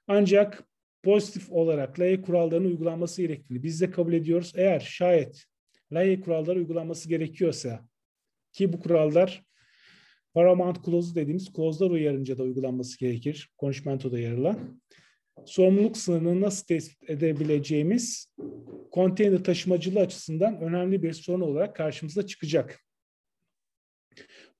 [0.08, 0.64] Ancak
[1.02, 4.52] pozitif olarak layık kurallarının uygulanması gerektiğini biz de kabul ediyoruz.
[4.56, 5.44] Eğer şayet
[5.92, 7.88] layık kuralları uygulanması gerekiyorsa
[8.52, 9.44] ki bu kurallar
[10.34, 13.50] Paramount Clause dediğimiz clause'lar uyarınca da uygulanması gerekir.
[13.58, 14.80] Konuşmentoda yer alan
[15.46, 18.34] sorumluluk sınırını nasıl tespit edebileceğimiz
[18.90, 22.80] konteyner taşımacılığı açısından önemli bir sorun olarak karşımıza çıkacak.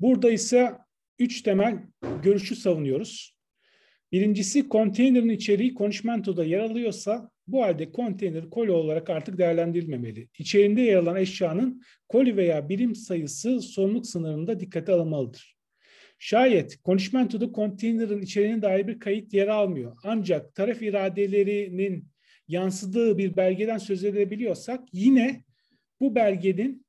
[0.00, 0.72] Burada ise
[1.18, 1.78] üç temel
[2.22, 3.36] görüşü savunuyoruz.
[4.12, 10.28] Birincisi konteynerin içeriği konuşmentoda yer alıyorsa bu halde konteyner koli olarak artık değerlendirilmemeli.
[10.38, 15.56] İçerinde yer alan eşyanın koli veya birim sayısı sorumluluk sınırında dikkate alınmalıdır.
[16.18, 19.96] Şayet konuşmentoda konteynerin içeriğine dair bir kayıt yer almıyor.
[20.04, 22.08] Ancak taraf iradelerinin
[22.48, 25.44] yansıdığı bir belgeden söz edebiliyorsak yine
[26.00, 26.86] bu belgenin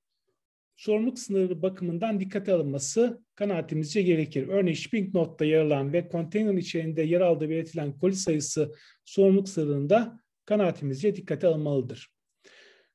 [0.82, 4.48] sorumluluk sınırı bakımından dikkate alınması kanaatimizce gerekir.
[4.48, 8.74] Örneğin shipping note'da yer alan ve konteynerin içerisinde yer aldığı belirtilen koli sayısı
[9.06, 12.10] sorumluluk sınırında kanaatimizce dikkate alınmalıdır.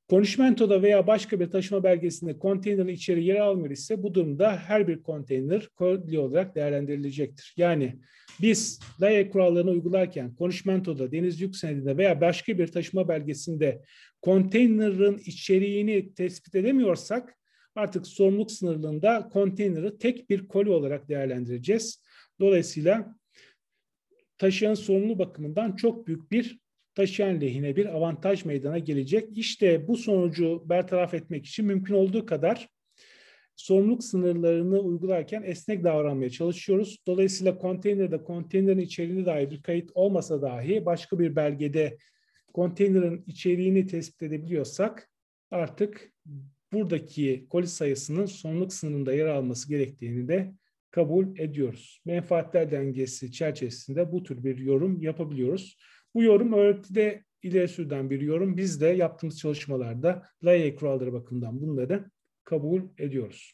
[0.08, 5.02] Konuşmentoda veya başka bir taşıma belgesinde konteynerin içeri yer almıyor ise bu durumda her bir
[5.02, 7.54] konteyner koli olarak değerlendirilecektir.
[7.56, 7.98] Yani
[8.40, 13.82] biz DAE kurallarını uygularken konuşmentoda, deniz yük senedinde veya başka bir taşıma belgesinde
[14.22, 17.35] konteynerin içeriğini tespit edemiyorsak
[17.76, 22.02] artık sorumluluk sınırlığında konteyneri tek bir koli olarak değerlendireceğiz.
[22.40, 23.14] Dolayısıyla
[24.38, 26.58] taşıyan sorumlu bakımından çok büyük bir
[26.94, 29.38] taşıyan lehine bir avantaj meydana gelecek.
[29.38, 32.68] İşte bu sonucu bertaraf etmek için mümkün olduğu kadar
[33.56, 36.98] sorumluluk sınırlarını uygularken esnek davranmaya çalışıyoruz.
[37.06, 41.98] Dolayısıyla konteynerde konteynerin içeriğine dair bir kayıt olmasa dahi başka bir belgede
[42.52, 45.10] konteynerin içeriğini tespit edebiliyorsak
[45.50, 46.12] artık
[46.72, 50.52] buradaki koli sayısının sorumluluk sınırında yer alması gerektiğini de
[50.90, 52.00] kabul ediyoruz.
[52.04, 55.78] Menfaatler dengesi çerçevesinde bu tür bir yorum yapabiliyoruz.
[56.14, 58.56] Bu yorum öğretide ileri sürden bir yorum.
[58.56, 62.10] Biz de yaptığımız çalışmalarda layık kuralları bakımından bunları
[62.44, 63.52] kabul ediyoruz.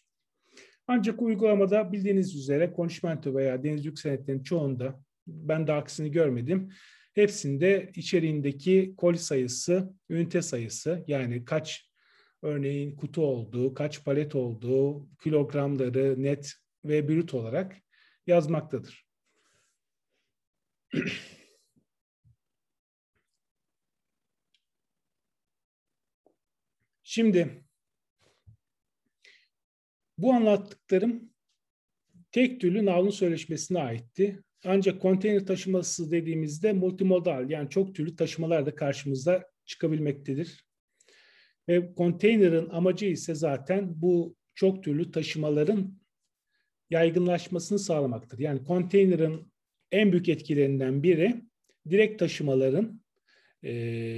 [0.86, 6.72] Ancak uygulamada bildiğiniz üzere konuşmento veya denizcilik senetlerinin çoğunda ben de aksini görmedim.
[7.14, 11.91] Hepsinde içeriğindeki kol sayısı, ünite sayısı yani kaç
[12.42, 16.52] örneğin kutu olduğu, kaç palet olduğu, kilogramları net
[16.84, 17.76] ve brüt olarak
[18.26, 19.06] yazmaktadır.
[27.02, 27.64] Şimdi
[30.18, 31.32] bu anlattıklarım
[32.32, 34.42] tek türlü navlun söyleşmesine aitti.
[34.64, 40.71] Ancak konteyner taşıması dediğimizde multimodal yani çok türlü taşımalar da karşımıza çıkabilmektedir.
[41.68, 45.98] Ve konteynerin amacı ise zaten bu çok türlü taşımaların
[46.90, 48.38] yaygınlaşmasını sağlamaktır.
[48.38, 49.52] Yani konteynerin
[49.92, 51.42] en büyük etkilerinden biri
[51.90, 53.02] direkt taşımaların,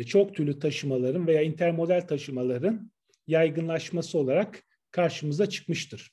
[0.06, 2.90] çok türlü taşımaların veya intermodal taşımaların
[3.26, 6.10] yaygınlaşması olarak karşımıza çıkmıştır.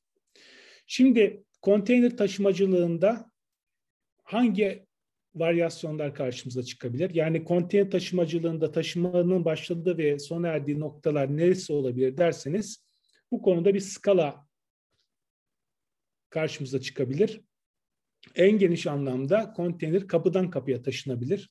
[0.87, 3.31] Şimdi konteyner taşımacılığında
[4.23, 4.85] hangi
[5.35, 7.13] varyasyonlar karşımıza çıkabilir?
[7.13, 12.85] Yani konteyner taşımacılığında taşımanın başladığı ve sona erdiği noktalar neresi olabilir derseniz
[13.31, 14.47] bu konuda bir skala
[16.29, 17.41] karşımıza çıkabilir.
[18.35, 21.49] En geniş anlamda konteyner kapıdan kapıya taşınabilir.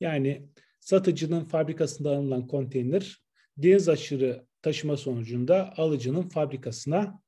[0.00, 0.48] Yani
[0.80, 3.22] satıcının fabrikasında alınan konteyner
[3.56, 7.20] deniz aşırı taşıma sonucunda alıcının fabrikasına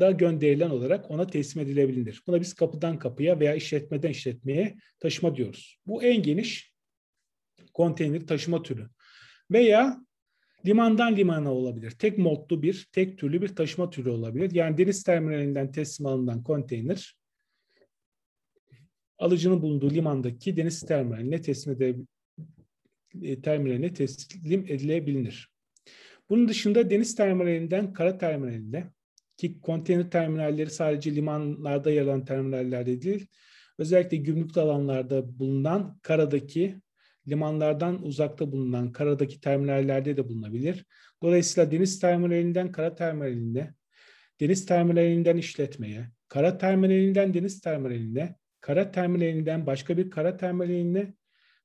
[0.00, 2.22] da gönderilen olarak ona teslim edilebilir.
[2.26, 5.78] Buna biz kapıdan kapıya veya işletmeden işletmeye taşıma diyoruz.
[5.86, 6.72] Bu en geniş
[7.74, 8.88] konteyner taşıma türü.
[9.50, 10.06] Veya
[10.66, 11.90] limandan limana olabilir.
[11.90, 14.50] Tek modlu bir, tek türlü bir taşıma türü olabilir.
[14.52, 17.16] Yani deniz terminalinden teslim alınan konteyner
[19.18, 22.06] alıcının bulunduğu limandaki deniz terminaline teslim edebilir
[23.42, 25.50] terminaline teslim edilebilir.
[26.30, 28.90] Bunun dışında deniz terminalinden kara terminaline
[29.42, 33.26] ki konteyner terminalleri sadece limanlarda yer alan terminallerde değil,
[33.78, 36.76] özellikle gümrüklü alanlarda bulunan karadaki
[37.28, 40.84] limanlardan uzakta bulunan karadaki terminallerde de bulunabilir.
[41.22, 43.74] Dolayısıyla deniz terminalinden kara terminaline,
[44.40, 51.14] deniz terminalinden işletmeye, kara terminalinden deniz terminaline, kara terminalinden başka bir kara terminaline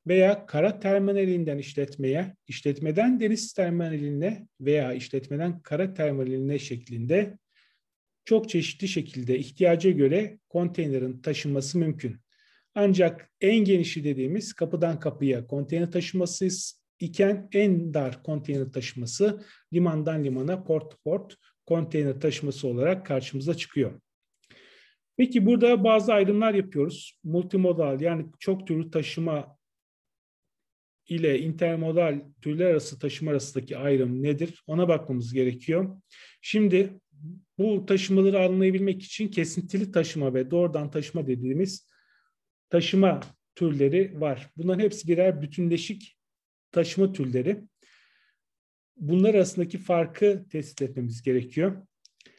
[0.08, 7.38] veya kara terminalinden işletmeye, işletmeden deniz terminaline veya işletmeden kara terminaline şeklinde
[8.28, 12.18] çok çeşitli şekilde ihtiyaca göre konteynerin taşınması mümkün.
[12.76, 16.48] Ancak en genişi dediğimiz kapıdan kapıya konteyner taşıması
[17.00, 24.02] iken en dar konteyner taşıması limandan limana port port konteyner taşıması olarak karşımıza çıkıyor.
[25.18, 27.20] Peki burada bazı ayrımlar yapıyoruz.
[27.24, 29.58] Multimodal yani çok türlü taşıma
[31.08, 34.64] ile intermodal türler arası taşıma arasındaki ayrım nedir?
[34.68, 36.02] Ona bakmamız gerekiyor.
[36.42, 37.00] Şimdi
[37.58, 41.90] bu taşımaları anlayabilmek için kesintili taşıma ve doğrudan taşıma dediğimiz
[42.70, 43.20] taşıma
[43.56, 44.50] türleri var.
[44.58, 46.18] Bunların hepsi birer bütünleşik
[46.72, 47.64] taşıma türleri.
[48.98, 51.88] Bunlar arasındaki farkı tespit etmemiz gerekiyor.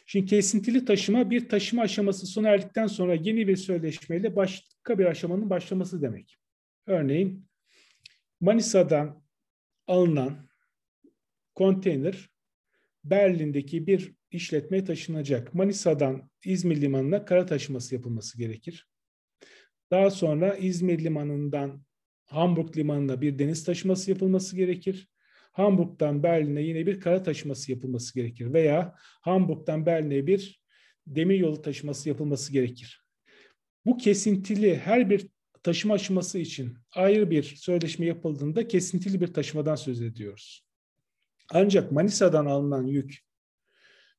[0.07, 5.51] Şimdi kesintili taşıma bir taşıma aşaması sona erdikten sonra yeni bir sözleşmeyle başka bir aşamanın
[5.51, 6.39] başlaması demek.
[6.87, 7.47] Örneğin
[8.41, 9.23] Manisa'dan
[9.87, 10.49] alınan
[11.55, 12.31] konteyner
[13.05, 15.55] Berlin'deki bir işletmeye taşınacak.
[15.55, 18.89] Manisa'dan İzmir Limanı'na kara taşıması yapılması gerekir.
[19.91, 21.83] Daha sonra İzmir Limanı'ndan
[22.25, 25.09] Hamburg Limanı'na bir deniz taşıması yapılması gerekir.
[25.53, 30.63] Hamburg'dan Berlin'e yine bir kara taşıması yapılması gerekir veya Hamburg'dan Berlin'e bir
[31.07, 33.05] demir yolu taşıması yapılması gerekir.
[33.87, 35.29] Bu kesintili her bir
[35.63, 40.67] taşıma aşaması için ayrı bir sözleşme yapıldığında kesintili bir taşımadan söz ediyoruz.
[41.53, 43.28] Ancak Manisa'dan alınan yük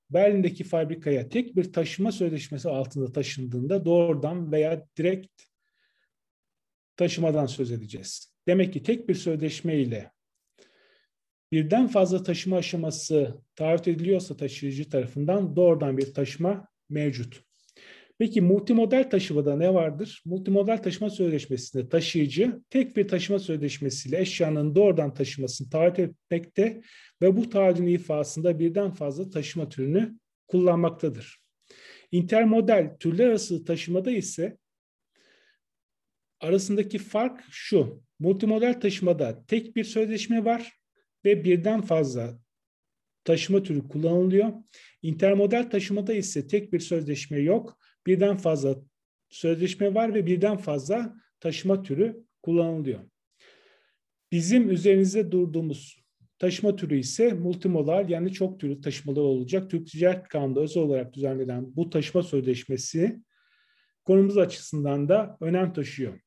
[0.10, 5.42] Berlin'deki fabrikaya tek bir taşıma sözleşmesi altında taşındığında doğrudan veya direkt
[6.96, 8.34] taşımadan söz edeceğiz.
[8.48, 10.12] Demek ki tek bir sözleşme ile
[11.52, 17.49] birden fazla taşıma aşaması taahhüt ediliyorsa taşıyıcı tarafından doğrudan bir taşıma mevcut.
[18.20, 20.22] Peki multimodal taşımada ne vardır?
[20.26, 26.82] Multimodal taşıma sözleşmesinde taşıyıcı tek bir taşıma sözleşmesiyle eşyanın doğrudan taşımasını taahhüt etmekte
[27.22, 31.40] ve bu taahhüdün ifasında birden fazla taşıma türünü kullanmaktadır.
[32.12, 34.58] Intermodal türler arası taşımada ise
[36.40, 38.04] arasındaki fark şu.
[38.20, 40.74] Multimodal taşımada tek bir sözleşme var
[41.26, 42.40] ve birden fazla
[43.24, 44.54] taşıma türü kullanılıyor.
[45.02, 47.80] Intermodal taşımada ise tek bir sözleşme yok.
[48.08, 48.76] Birden fazla
[49.30, 53.00] sözleşme var ve birden fazla taşıma türü kullanılıyor.
[54.32, 56.04] Bizim üzerinizde durduğumuz
[56.40, 59.72] taşıma türü ise multimodal yani çok türlü taşımalar olacak.
[59.72, 63.20] Türk Ticaret Kanunu'nda özel olarak düzenlenen bu taşıma sözleşmesi
[64.06, 66.20] konumuz açısından da önem taşıyor.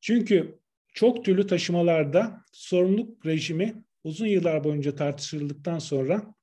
[0.00, 0.58] Çünkü
[0.94, 6.34] çok türlü taşımalarda sorumluluk rejimi uzun yıllar boyunca tartışıldıktan sonra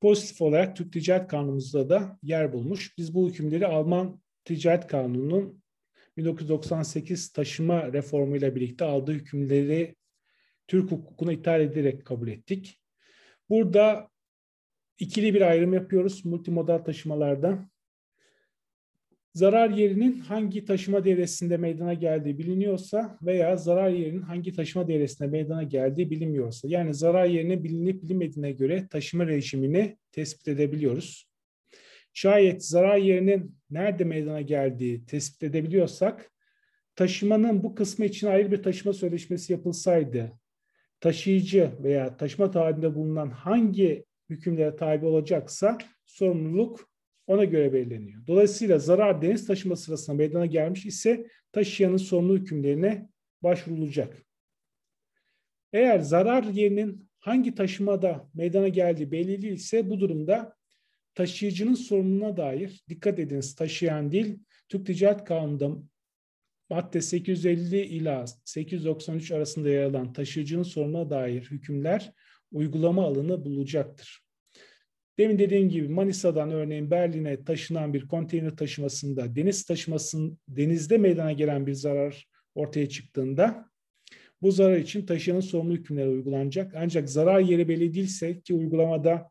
[0.00, 2.98] pozitif olarak Türk Ticaret Kanunumuzda da yer bulmuş.
[2.98, 5.62] Biz bu hükümleri Alman Ticaret Kanunu'nun
[6.16, 9.96] 1998 taşıma reformuyla birlikte aldığı hükümleri
[10.68, 12.80] Türk hukukuna ithal ederek kabul ettik.
[13.50, 14.08] Burada
[14.98, 17.70] ikili bir ayrım yapıyoruz multimodal taşımalarda
[19.34, 25.62] zarar yerinin hangi taşıma devresinde meydana geldiği biliniyorsa veya zarar yerinin hangi taşıma devresinde meydana
[25.62, 31.28] geldiği bilinmiyorsa yani zarar yerine bilinip bilinmediğine göre taşıma rejimini tespit edebiliyoruz.
[32.14, 36.30] Şayet zarar yerinin nerede meydana geldiği tespit edebiliyorsak
[36.96, 40.32] taşımanın bu kısmı için ayrı bir taşıma sözleşmesi yapılsaydı
[41.00, 46.90] taşıyıcı veya taşıma taahhüdünde bulunan hangi hükümlere tabi olacaksa sorumluluk
[47.28, 48.26] ona göre belirleniyor.
[48.26, 53.08] Dolayısıyla zarar deniz taşıma sırasında meydana gelmiş ise taşıyanın sorumlu hükümlerine
[53.42, 54.26] başvurulacak.
[55.72, 60.56] Eğer zarar yerinin hangi taşımada meydana geldiği belli değilse bu durumda
[61.14, 65.82] taşıyıcının sorumluluğuna dair dikkat ediniz taşıyan değil Türk Ticaret Kanunu'nda
[66.70, 72.12] madde 850 ila 893 arasında yer alan taşıyıcının sorumluluğuna dair hükümler
[72.52, 74.27] uygulama alanı bulacaktır.
[75.18, 81.66] Demin dediğim gibi Manisa'dan örneğin Berlin'e taşınan bir konteyner taşımasında deniz taşımasının denizde meydana gelen
[81.66, 83.70] bir zarar ortaya çıktığında
[84.42, 86.72] bu zarar için taşıyanın sorumlu hükümleri uygulanacak.
[86.76, 89.30] Ancak zarar yeri belli değilse ki uygulamada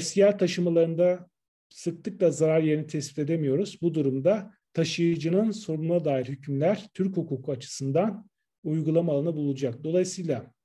[0.00, 1.28] SCR taşımalarında
[1.68, 3.78] sıklıkla zarar yerini tespit edemiyoruz.
[3.82, 8.28] Bu durumda taşıyıcının sorumluluğuna dair hükümler Türk hukuku açısından
[8.64, 9.84] uygulama alanı bulacak.
[9.84, 10.55] Dolayısıyla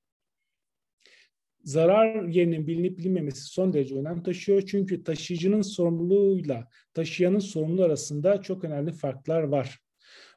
[1.64, 4.62] zarar yerinin bilinip bilinmemesi son derece önem taşıyor.
[4.66, 9.78] Çünkü taşıyıcının sorumluluğuyla taşıyanın sorumluluğu arasında çok önemli farklar var.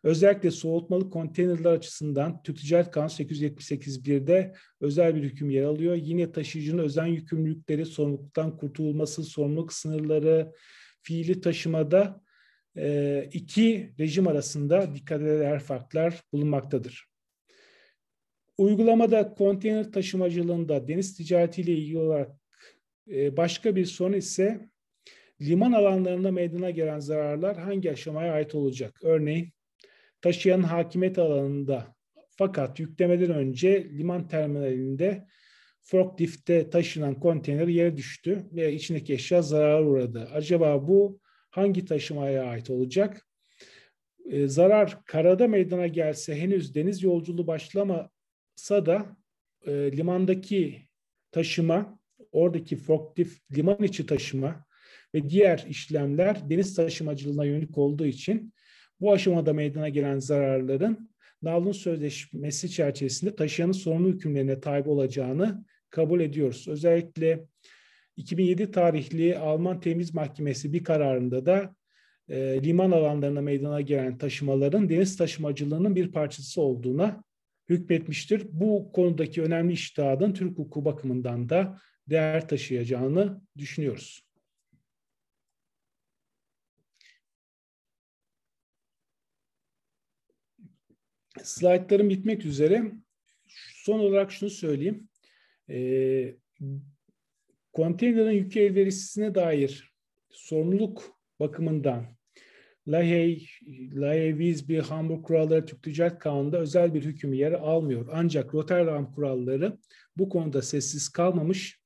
[0.03, 5.95] Özellikle soğutmalı konteynerler açısından Türk Ticaret Kanunu 878.1'de özel bir hüküm yer alıyor.
[5.95, 10.51] Yine taşıyıcının özel yükümlülükleri, sorumluluktan kurtulması, sorumluluk sınırları,
[11.01, 12.21] fiili taşımada
[13.33, 17.14] iki rejim arasında dikkat eder farklar bulunmaktadır.
[18.57, 22.31] Uygulamada konteyner taşımacılığında deniz ticaretiyle ilgili olarak
[23.11, 24.69] e, başka bir sorun ise
[25.41, 28.99] liman alanlarında meydana gelen zararlar hangi aşamaya ait olacak?
[29.03, 29.49] Örneğin
[30.21, 31.95] taşıyanın hakimiyet alanında
[32.29, 35.27] fakat yüklemeden önce liman terminalinde
[35.81, 40.29] forkliftte taşınan konteyner yere düştü ve içindeki eşya zarar uğradı.
[40.33, 43.27] Acaba bu hangi taşımaya ait olacak?
[44.25, 48.09] Ee, zarar karada meydana gelse henüz deniz yolculuğu başlama
[48.69, 49.17] da
[49.65, 50.87] e, limandaki
[51.31, 51.99] taşıma,
[52.31, 54.65] oradaki forklift liman içi taşıma
[55.13, 58.53] ve diğer işlemler deniz taşımacılığına yönelik olduğu için
[58.99, 61.09] bu aşamada meydana gelen zararların
[61.41, 66.67] Nalun Sözleşmesi çerçevesinde taşıyanın sorumlu hükümlerine tabi olacağını kabul ediyoruz.
[66.67, 67.45] Özellikle
[68.17, 71.75] 2007 tarihli Alman Temiz Mahkemesi bir kararında da
[72.29, 77.23] e, liman alanlarına meydana gelen taşımaların deniz taşımacılığının bir parçası olduğuna
[77.69, 78.47] hükmetmiştir.
[78.51, 84.25] Bu konudaki önemli iştihadın Türk hukuku bakımından da değer taşıyacağını düşünüyoruz.
[91.43, 92.91] Slaytlarım bitmek üzere.
[93.73, 95.09] Son olarak şunu söyleyeyim.
[95.69, 96.35] E,
[97.73, 99.93] konteynerin yük elverişsizliğine dair
[100.29, 102.14] sorumluluk bakımından
[102.87, 103.47] Lahey,
[103.93, 108.07] Lahey, Wisby, Hamburg kuralları Türk Ticaret Kanunu'nda özel bir hüküm yer almıyor.
[108.11, 109.77] Ancak Rotterdam kuralları
[110.17, 111.79] bu konuda sessiz kalmamış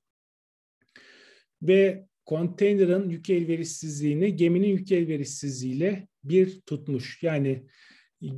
[1.61, 7.23] ve konteynerin yük elverişsizliğini geminin yük elverişsizliğiyle bir tutmuş.
[7.23, 7.65] Yani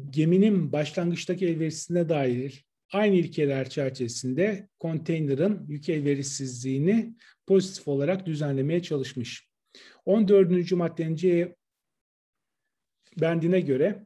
[0.10, 7.14] geminin başlangıçtaki elverişsizliğine dair aynı ilkeler çerçevesinde konteynerin yük elverişsizliğini
[7.48, 9.48] pozitif olarak düzenlemeye çalışmış.
[10.06, 10.72] 14.
[10.72, 11.56] maddenin C
[13.20, 14.06] bendine göre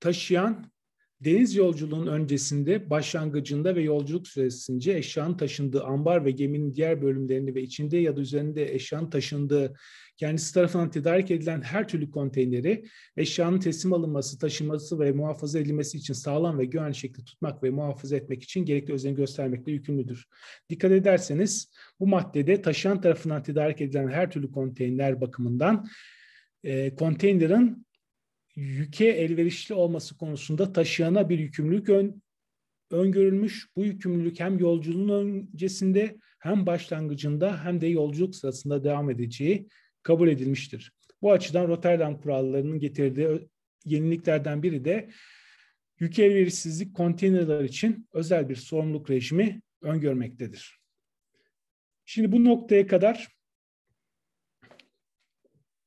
[0.00, 0.70] taşıyan
[1.20, 7.62] deniz yolculuğunun öncesinde, başlangıcında ve yolculuk süresince eşyanın taşındığı ambar ve geminin diğer bölümlerini ve
[7.62, 9.74] içinde ya da üzerinde eşyanın taşındığı
[10.16, 12.84] kendisi tarafından tedarik edilen her türlü konteyneri
[13.16, 18.16] eşyanın teslim alınması, taşınması ve muhafaza edilmesi için sağlam ve güvenli şekilde tutmak ve muhafaza
[18.16, 20.26] etmek için gerekli özen göstermekle yükümlüdür.
[20.70, 25.86] Dikkat ederseniz bu maddede taşıyan tarafından tedarik edilen her türlü konteyner bakımından
[26.64, 27.86] e, konteynerin
[28.56, 32.22] yüke elverişli olması konusunda taşıyana bir yükümlülük ön,
[32.90, 33.68] öngörülmüş.
[33.76, 39.68] Bu yükümlülük hem yolculuğun öncesinde hem başlangıcında hem de yolculuk sırasında devam edeceği
[40.02, 40.92] kabul edilmiştir.
[41.22, 43.48] Bu açıdan Rotterdam kurallarının getirdiği
[43.84, 45.08] yeniliklerden biri de
[45.98, 50.80] yük elverişsizlik konteynerler için özel bir sorumluluk rejimi öngörmektedir.
[52.04, 53.28] Şimdi bu noktaya kadar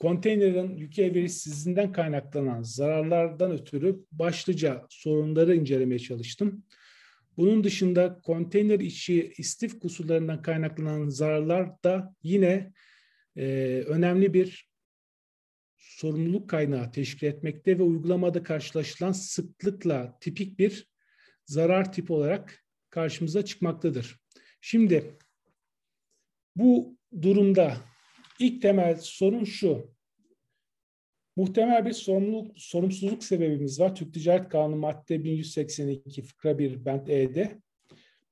[0.03, 6.63] konteynerin yük elverişsizliğinden kaynaklanan zararlardan ötürü başlıca sorunları incelemeye çalıştım.
[7.37, 12.73] Bunun dışında konteyner içi istif kusurlarından kaynaklanan zararlar da yine
[13.35, 13.45] e,
[13.87, 14.69] önemli bir
[15.77, 20.87] sorumluluk kaynağı teşkil etmekte ve uygulamada karşılaşılan sıklıkla tipik bir
[21.45, 24.19] zarar tipi olarak karşımıza çıkmaktadır.
[24.61, 25.17] Şimdi
[26.55, 27.92] bu durumda
[28.43, 29.93] ilk temel sorun şu.
[31.35, 33.95] Muhtemel bir sorumluluk, sorumsuzluk sebebimiz var.
[33.95, 37.61] Türk Ticaret Kanunu madde 1182 fıkra 1 bent E'de.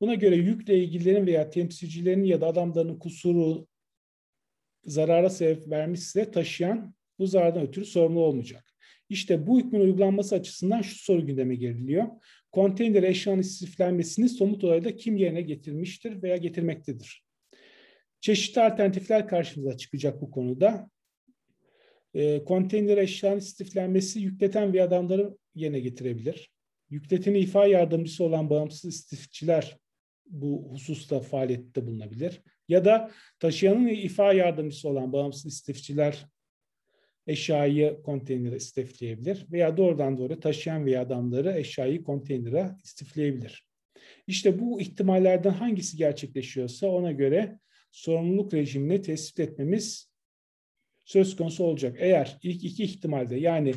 [0.02, 3.68] Buna göre yükle ilgililerin veya temsilcilerin ya da adamların kusuru
[4.86, 8.74] zarara sebep vermişse taşıyan bu zarardan ötürü sorumlu olmayacak.
[9.10, 12.08] İşte bu hükmün uygulanması açısından şu soru gündeme geliliyor.
[12.52, 17.31] Konteyner eşyanın istiflenmesini somut olayda kim yerine getirmiştir veya getirmektedir?
[18.22, 20.90] Çeşitli alternatifler karşımıza çıkacak bu konuda.
[22.14, 26.52] E, konteyner eşyanın istiflenmesi yükleten bir adamları yerine getirebilir.
[26.90, 29.78] Yükleteni ifa yardımcısı olan bağımsız istifçiler
[30.26, 32.42] bu hususta faaliyette bulunabilir.
[32.68, 36.26] Ya da taşıyanın ifa yardımcısı olan bağımsız istifçiler
[37.28, 43.68] eşyayı konteynere istifleyebilir veya doğrudan doğru taşıyan veya adamları eşyayı konteynere istifleyebilir.
[44.28, 47.60] İşte bu ihtimallerden hangisi gerçekleşiyorsa ona göre
[47.92, 50.12] sorumluluk rejimini tespit etmemiz
[51.06, 51.98] söz konusu olacak.
[52.00, 53.74] Eğer ilk iki ihtimalde yani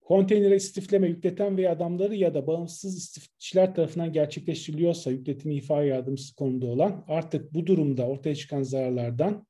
[0.00, 6.66] konteynere istifleme yükleten veya adamları ya da bağımsız istifçiler tarafından gerçekleştiriliyorsa yükletimi ifa yardımcısı konuda
[6.66, 9.46] olan artık bu durumda ortaya çıkan zararlardan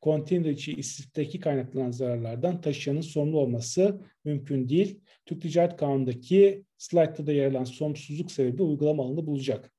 [0.00, 5.00] konteyner içi istifteki kaynaklanan zararlardan taşıyanın sorumlu olması mümkün değil.
[5.26, 9.72] Türk Ticaret Kanunu'ndaki slaytta da yer alan sorumsuzluk sebebi uygulama alanı bulacak.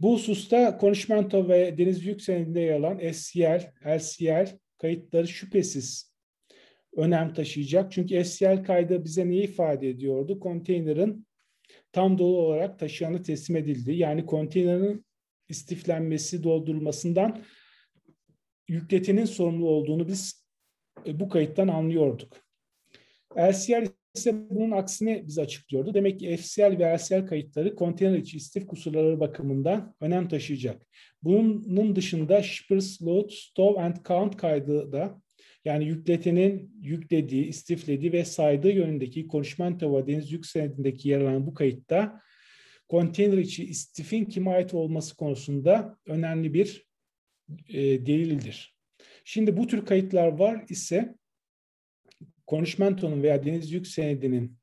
[0.00, 6.14] Bu hususta konuşmento ve deniz yük senedinde yer alan SCL, LCL kayıtları şüphesiz
[6.96, 7.92] önem taşıyacak.
[7.92, 10.40] Çünkü SCL kaydı bize neyi ifade ediyordu?
[10.40, 11.26] Konteynerin
[11.92, 13.92] tam dolu olarak taşıyanı teslim edildi.
[13.92, 15.06] Yani konteynerin
[15.48, 17.42] istiflenmesi, doldurulmasından
[18.68, 20.46] yükletinin sorumlu olduğunu biz
[21.06, 22.36] e, bu kayıttan anlıyorduk.
[23.38, 25.94] LCL ise bunun aksine bize açıklıyordu.
[25.94, 30.86] Demek ki FCL ve LCL kayıtları konteyner içi istif kusurları bakımından önem taşıyacak.
[31.22, 35.22] Bunun dışında Shippers Load, Stow and Count kaydı da
[35.64, 41.54] yani yükletenin yüklediği, istiflediği ve saydığı yönündeki konuşmento ve deniz yük senedindeki yer alan bu
[41.54, 42.20] kayıtta
[42.88, 46.86] konteyner içi istifin kime ait olması konusunda önemli bir
[47.68, 48.76] e, delildir.
[49.24, 51.14] Şimdi bu tür kayıtlar var ise
[52.50, 54.58] konuşmentonun veya deniz yük senedinin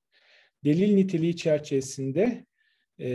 [0.63, 2.45] delil niteliği çerçevesinde
[2.99, 3.09] e,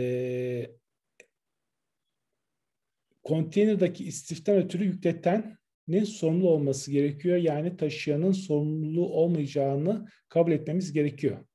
[3.23, 7.37] konteynerdaki istiften ötürü yükletenin sorumlu olması gerekiyor.
[7.37, 11.45] Yani taşıyanın sorumluluğu olmayacağını kabul etmemiz gerekiyor.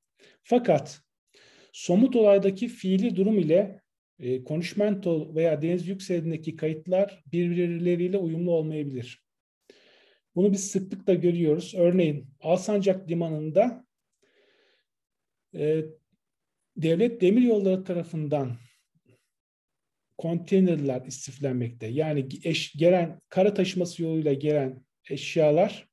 [0.43, 1.01] Fakat
[1.73, 3.81] somut olaydaki fiili durum ile
[4.19, 9.28] e, konuşmento veya deniz yükselindeki kayıtlar birbirleriyle uyumlu olmayabilir.
[10.35, 11.73] Bunu biz sıklıkla görüyoruz.
[11.77, 13.85] Örneğin Alsancak Limanı'nda
[15.55, 15.85] e,
[16.77, 18.57] devlet demiryolları tarafından
[20.17, 21.87] konteynerler istiflenmekte.
[21.87, 25.87] Yani eş, gelen kara taşıması yoluyla gelen eşyalar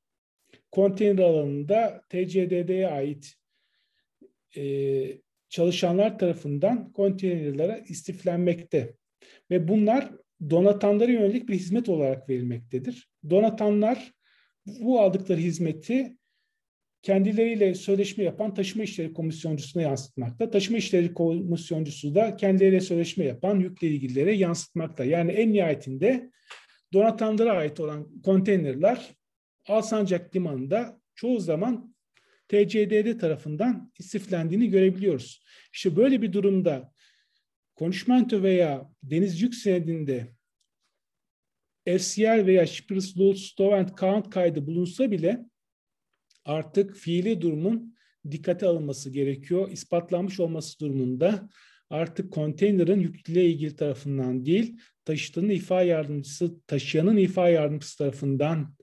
[0.71, 3.33] konteyner alanında TCDD'ye ait
[4.57, 4.63] e,
[5.49, 8.95] çalışanlar tarafından konteynerlere istiflenmekte.
[9.51, 10.11] Ve bunlar
[10.49, 13.09] donatanlara yönelik bir hizmet olarak verilmektedir.
[13.29, 14.13] Donatanlar
[14.67, 16.17] bu aldıkları hizmeti
[17.01, 20.49] kendileriyle sözleşme yapan taşıma işleri komisyoncusuna yansıtmakta.
[20.49, 25.05] Taşıma işleri komisyoncusu da kendileriyle sözleşme yapan yükle ilgililere yansıtmakta.
[25.05, 26.31] Yani en nihayetinde
[26.93, 29.15] donatanlara ait olan konteynerler
[29.67, 31.95] Alsancak Limanı'nda çoğu zaman
[32.47, 35.43] TCDD tarafından istiflendiğini görebiliyoruz.
[35.73, 36.93] İşte böyle bir durumda
[37.75, 40.36] konuşmento veya deniz yük senedinde
[41.87, 45.45] FCR veya Shippers Load Stow and Count kaydı bulunsa bile
[46.45, 47.95] artık fiili durumun
[48.31, 49.71] dikkate alınması gerekiyor.
[49.71, 51.49] İspatlanmış olması durumunda
[51.89, 58.73] artık konteynerin yükle ilgili tarafından değil, taşıtının ifa yardımcısı, taşıyanın ifa yardımcısı tarafından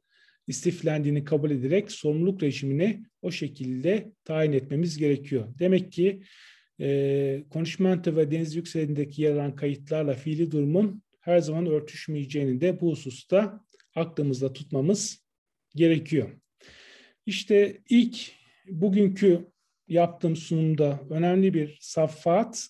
[0.47, 5.49] istiflendiğini kabul ederek sorumluluk rejimini o şekilde tayin etmemiz gerekiyor.
[5.59, 6.23] Demek ki
[6.81, 12.91] e, konuşmento ve deniz yükselindeki yer alan kayıtlarla fiili durumun her zaman örtüşmeyeceğini de bu
[12.91, 13.65] hususta
[13.95, 15.25] aklımızda tutmamız
[15.75, 16.31] gerekiyor.
[17.27, 18.33] İşte ilk
[18.69, 19.47] bugünkü
[19.89, 22.69] yaptığım sunumda önemli bir safhat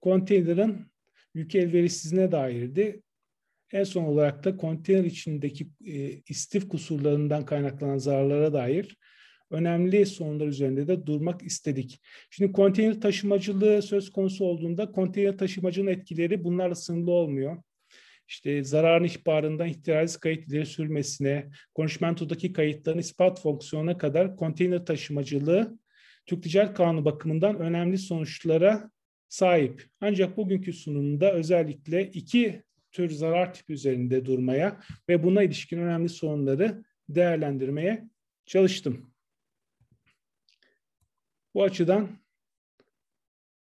[0.00, 0.86] konteynerin
[1.34, 3.02] yük elverişsizliğine dairdi.
[3.72, 8.96] En son olarak da konteyner içindeki e, istif kusurlarından kaynaklanan zararlara dair
[9.50, 12.00] önemli sorunlar üzerinde de durmak istedik.
[12.30, 17.62] Şimdi konteyner taşımacılığı söz konusu olduğunda konteyner taşımacının etkileri bunlarla sınırlı olmuyor
[18.30, 25.78] işte zararın ihbarından ihtiraz kayıt ileri sürmesine, konuşmentodaki kayıtların ispat fonksiyonuna kadar konteyner taşımacılığı
[26.26, 28.90] Türk Ticaret Kanunu bakımından önemli sonuçlara
[29.28, 29.86] sahip.
[30.00, 32.62] Ancak bugünkü sunumda özellikle iki
[32.92, 38.08] tür zarar tipi üzerinde durmaya ve buna ilişkin önemli sorunları değerlendirmeye
[38.46, 39.12] çalıştım.
[41.54, 42.08] Bu açıdan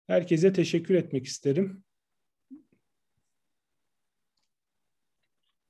[0.07, 1.83] herkese teşekkür etmek isterim.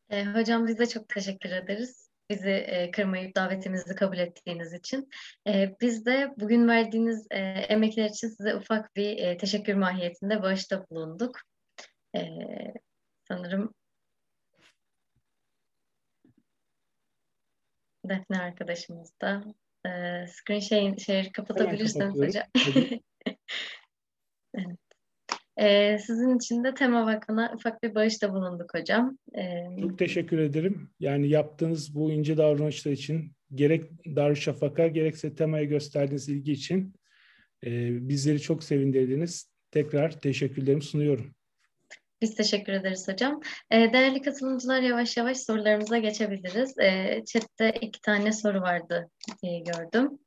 [0.09, 2.09] E, hocam biz de çok teşekkür ederiz.
[2.29, 5.09] Bizi e, kırmayıp davetimizi kabul ettiğiniz için.
[5.47, 10.85] E, biz de bugün verdiğiniz e, emekler için size ufak bir e, teşekkür mahiyetinde bağışta
[10.89, 11.39] bulunduk.
[12.15, 12.21] E,
[13.27, 13.73] sanırım
[18.05, 19.43] Defne arkadaşımız da
[19.85, 19.89] e,
[20.27, 22.43] screen share, share kapatabilirsiniz hocam.
[25.59, 29.17] Ee, sizin için de Tema Vakfı'na ufak bir bağışta bulunduk hocam.
[29.37, 30.89] Ee, Çok teşekkür ederim.
[30.99, 33.83] Yani yaptığınız bu ince davranışlar için gerek
[34.15, 36.93] Darüşşafaka gerekse Tema'ya gösterdiğiniz ilgi için
[37.65, 37.69] e,
[38.09, 39.51] bizleri çok sevindirdiniz.
[39.71, 41.35] Tekrar teşekkürlerimi sunuyorum.
[42.21, 43.41] Biz teşekkür ederiz hocam.
[43.71, 46.77] E, değerli katılımcılar yavaş yavaş sorularımıza geçebiliriz.
[46.79, 49.09] E, chatte iki tane soru vardı
[49.43, 50.19] diye gördüm.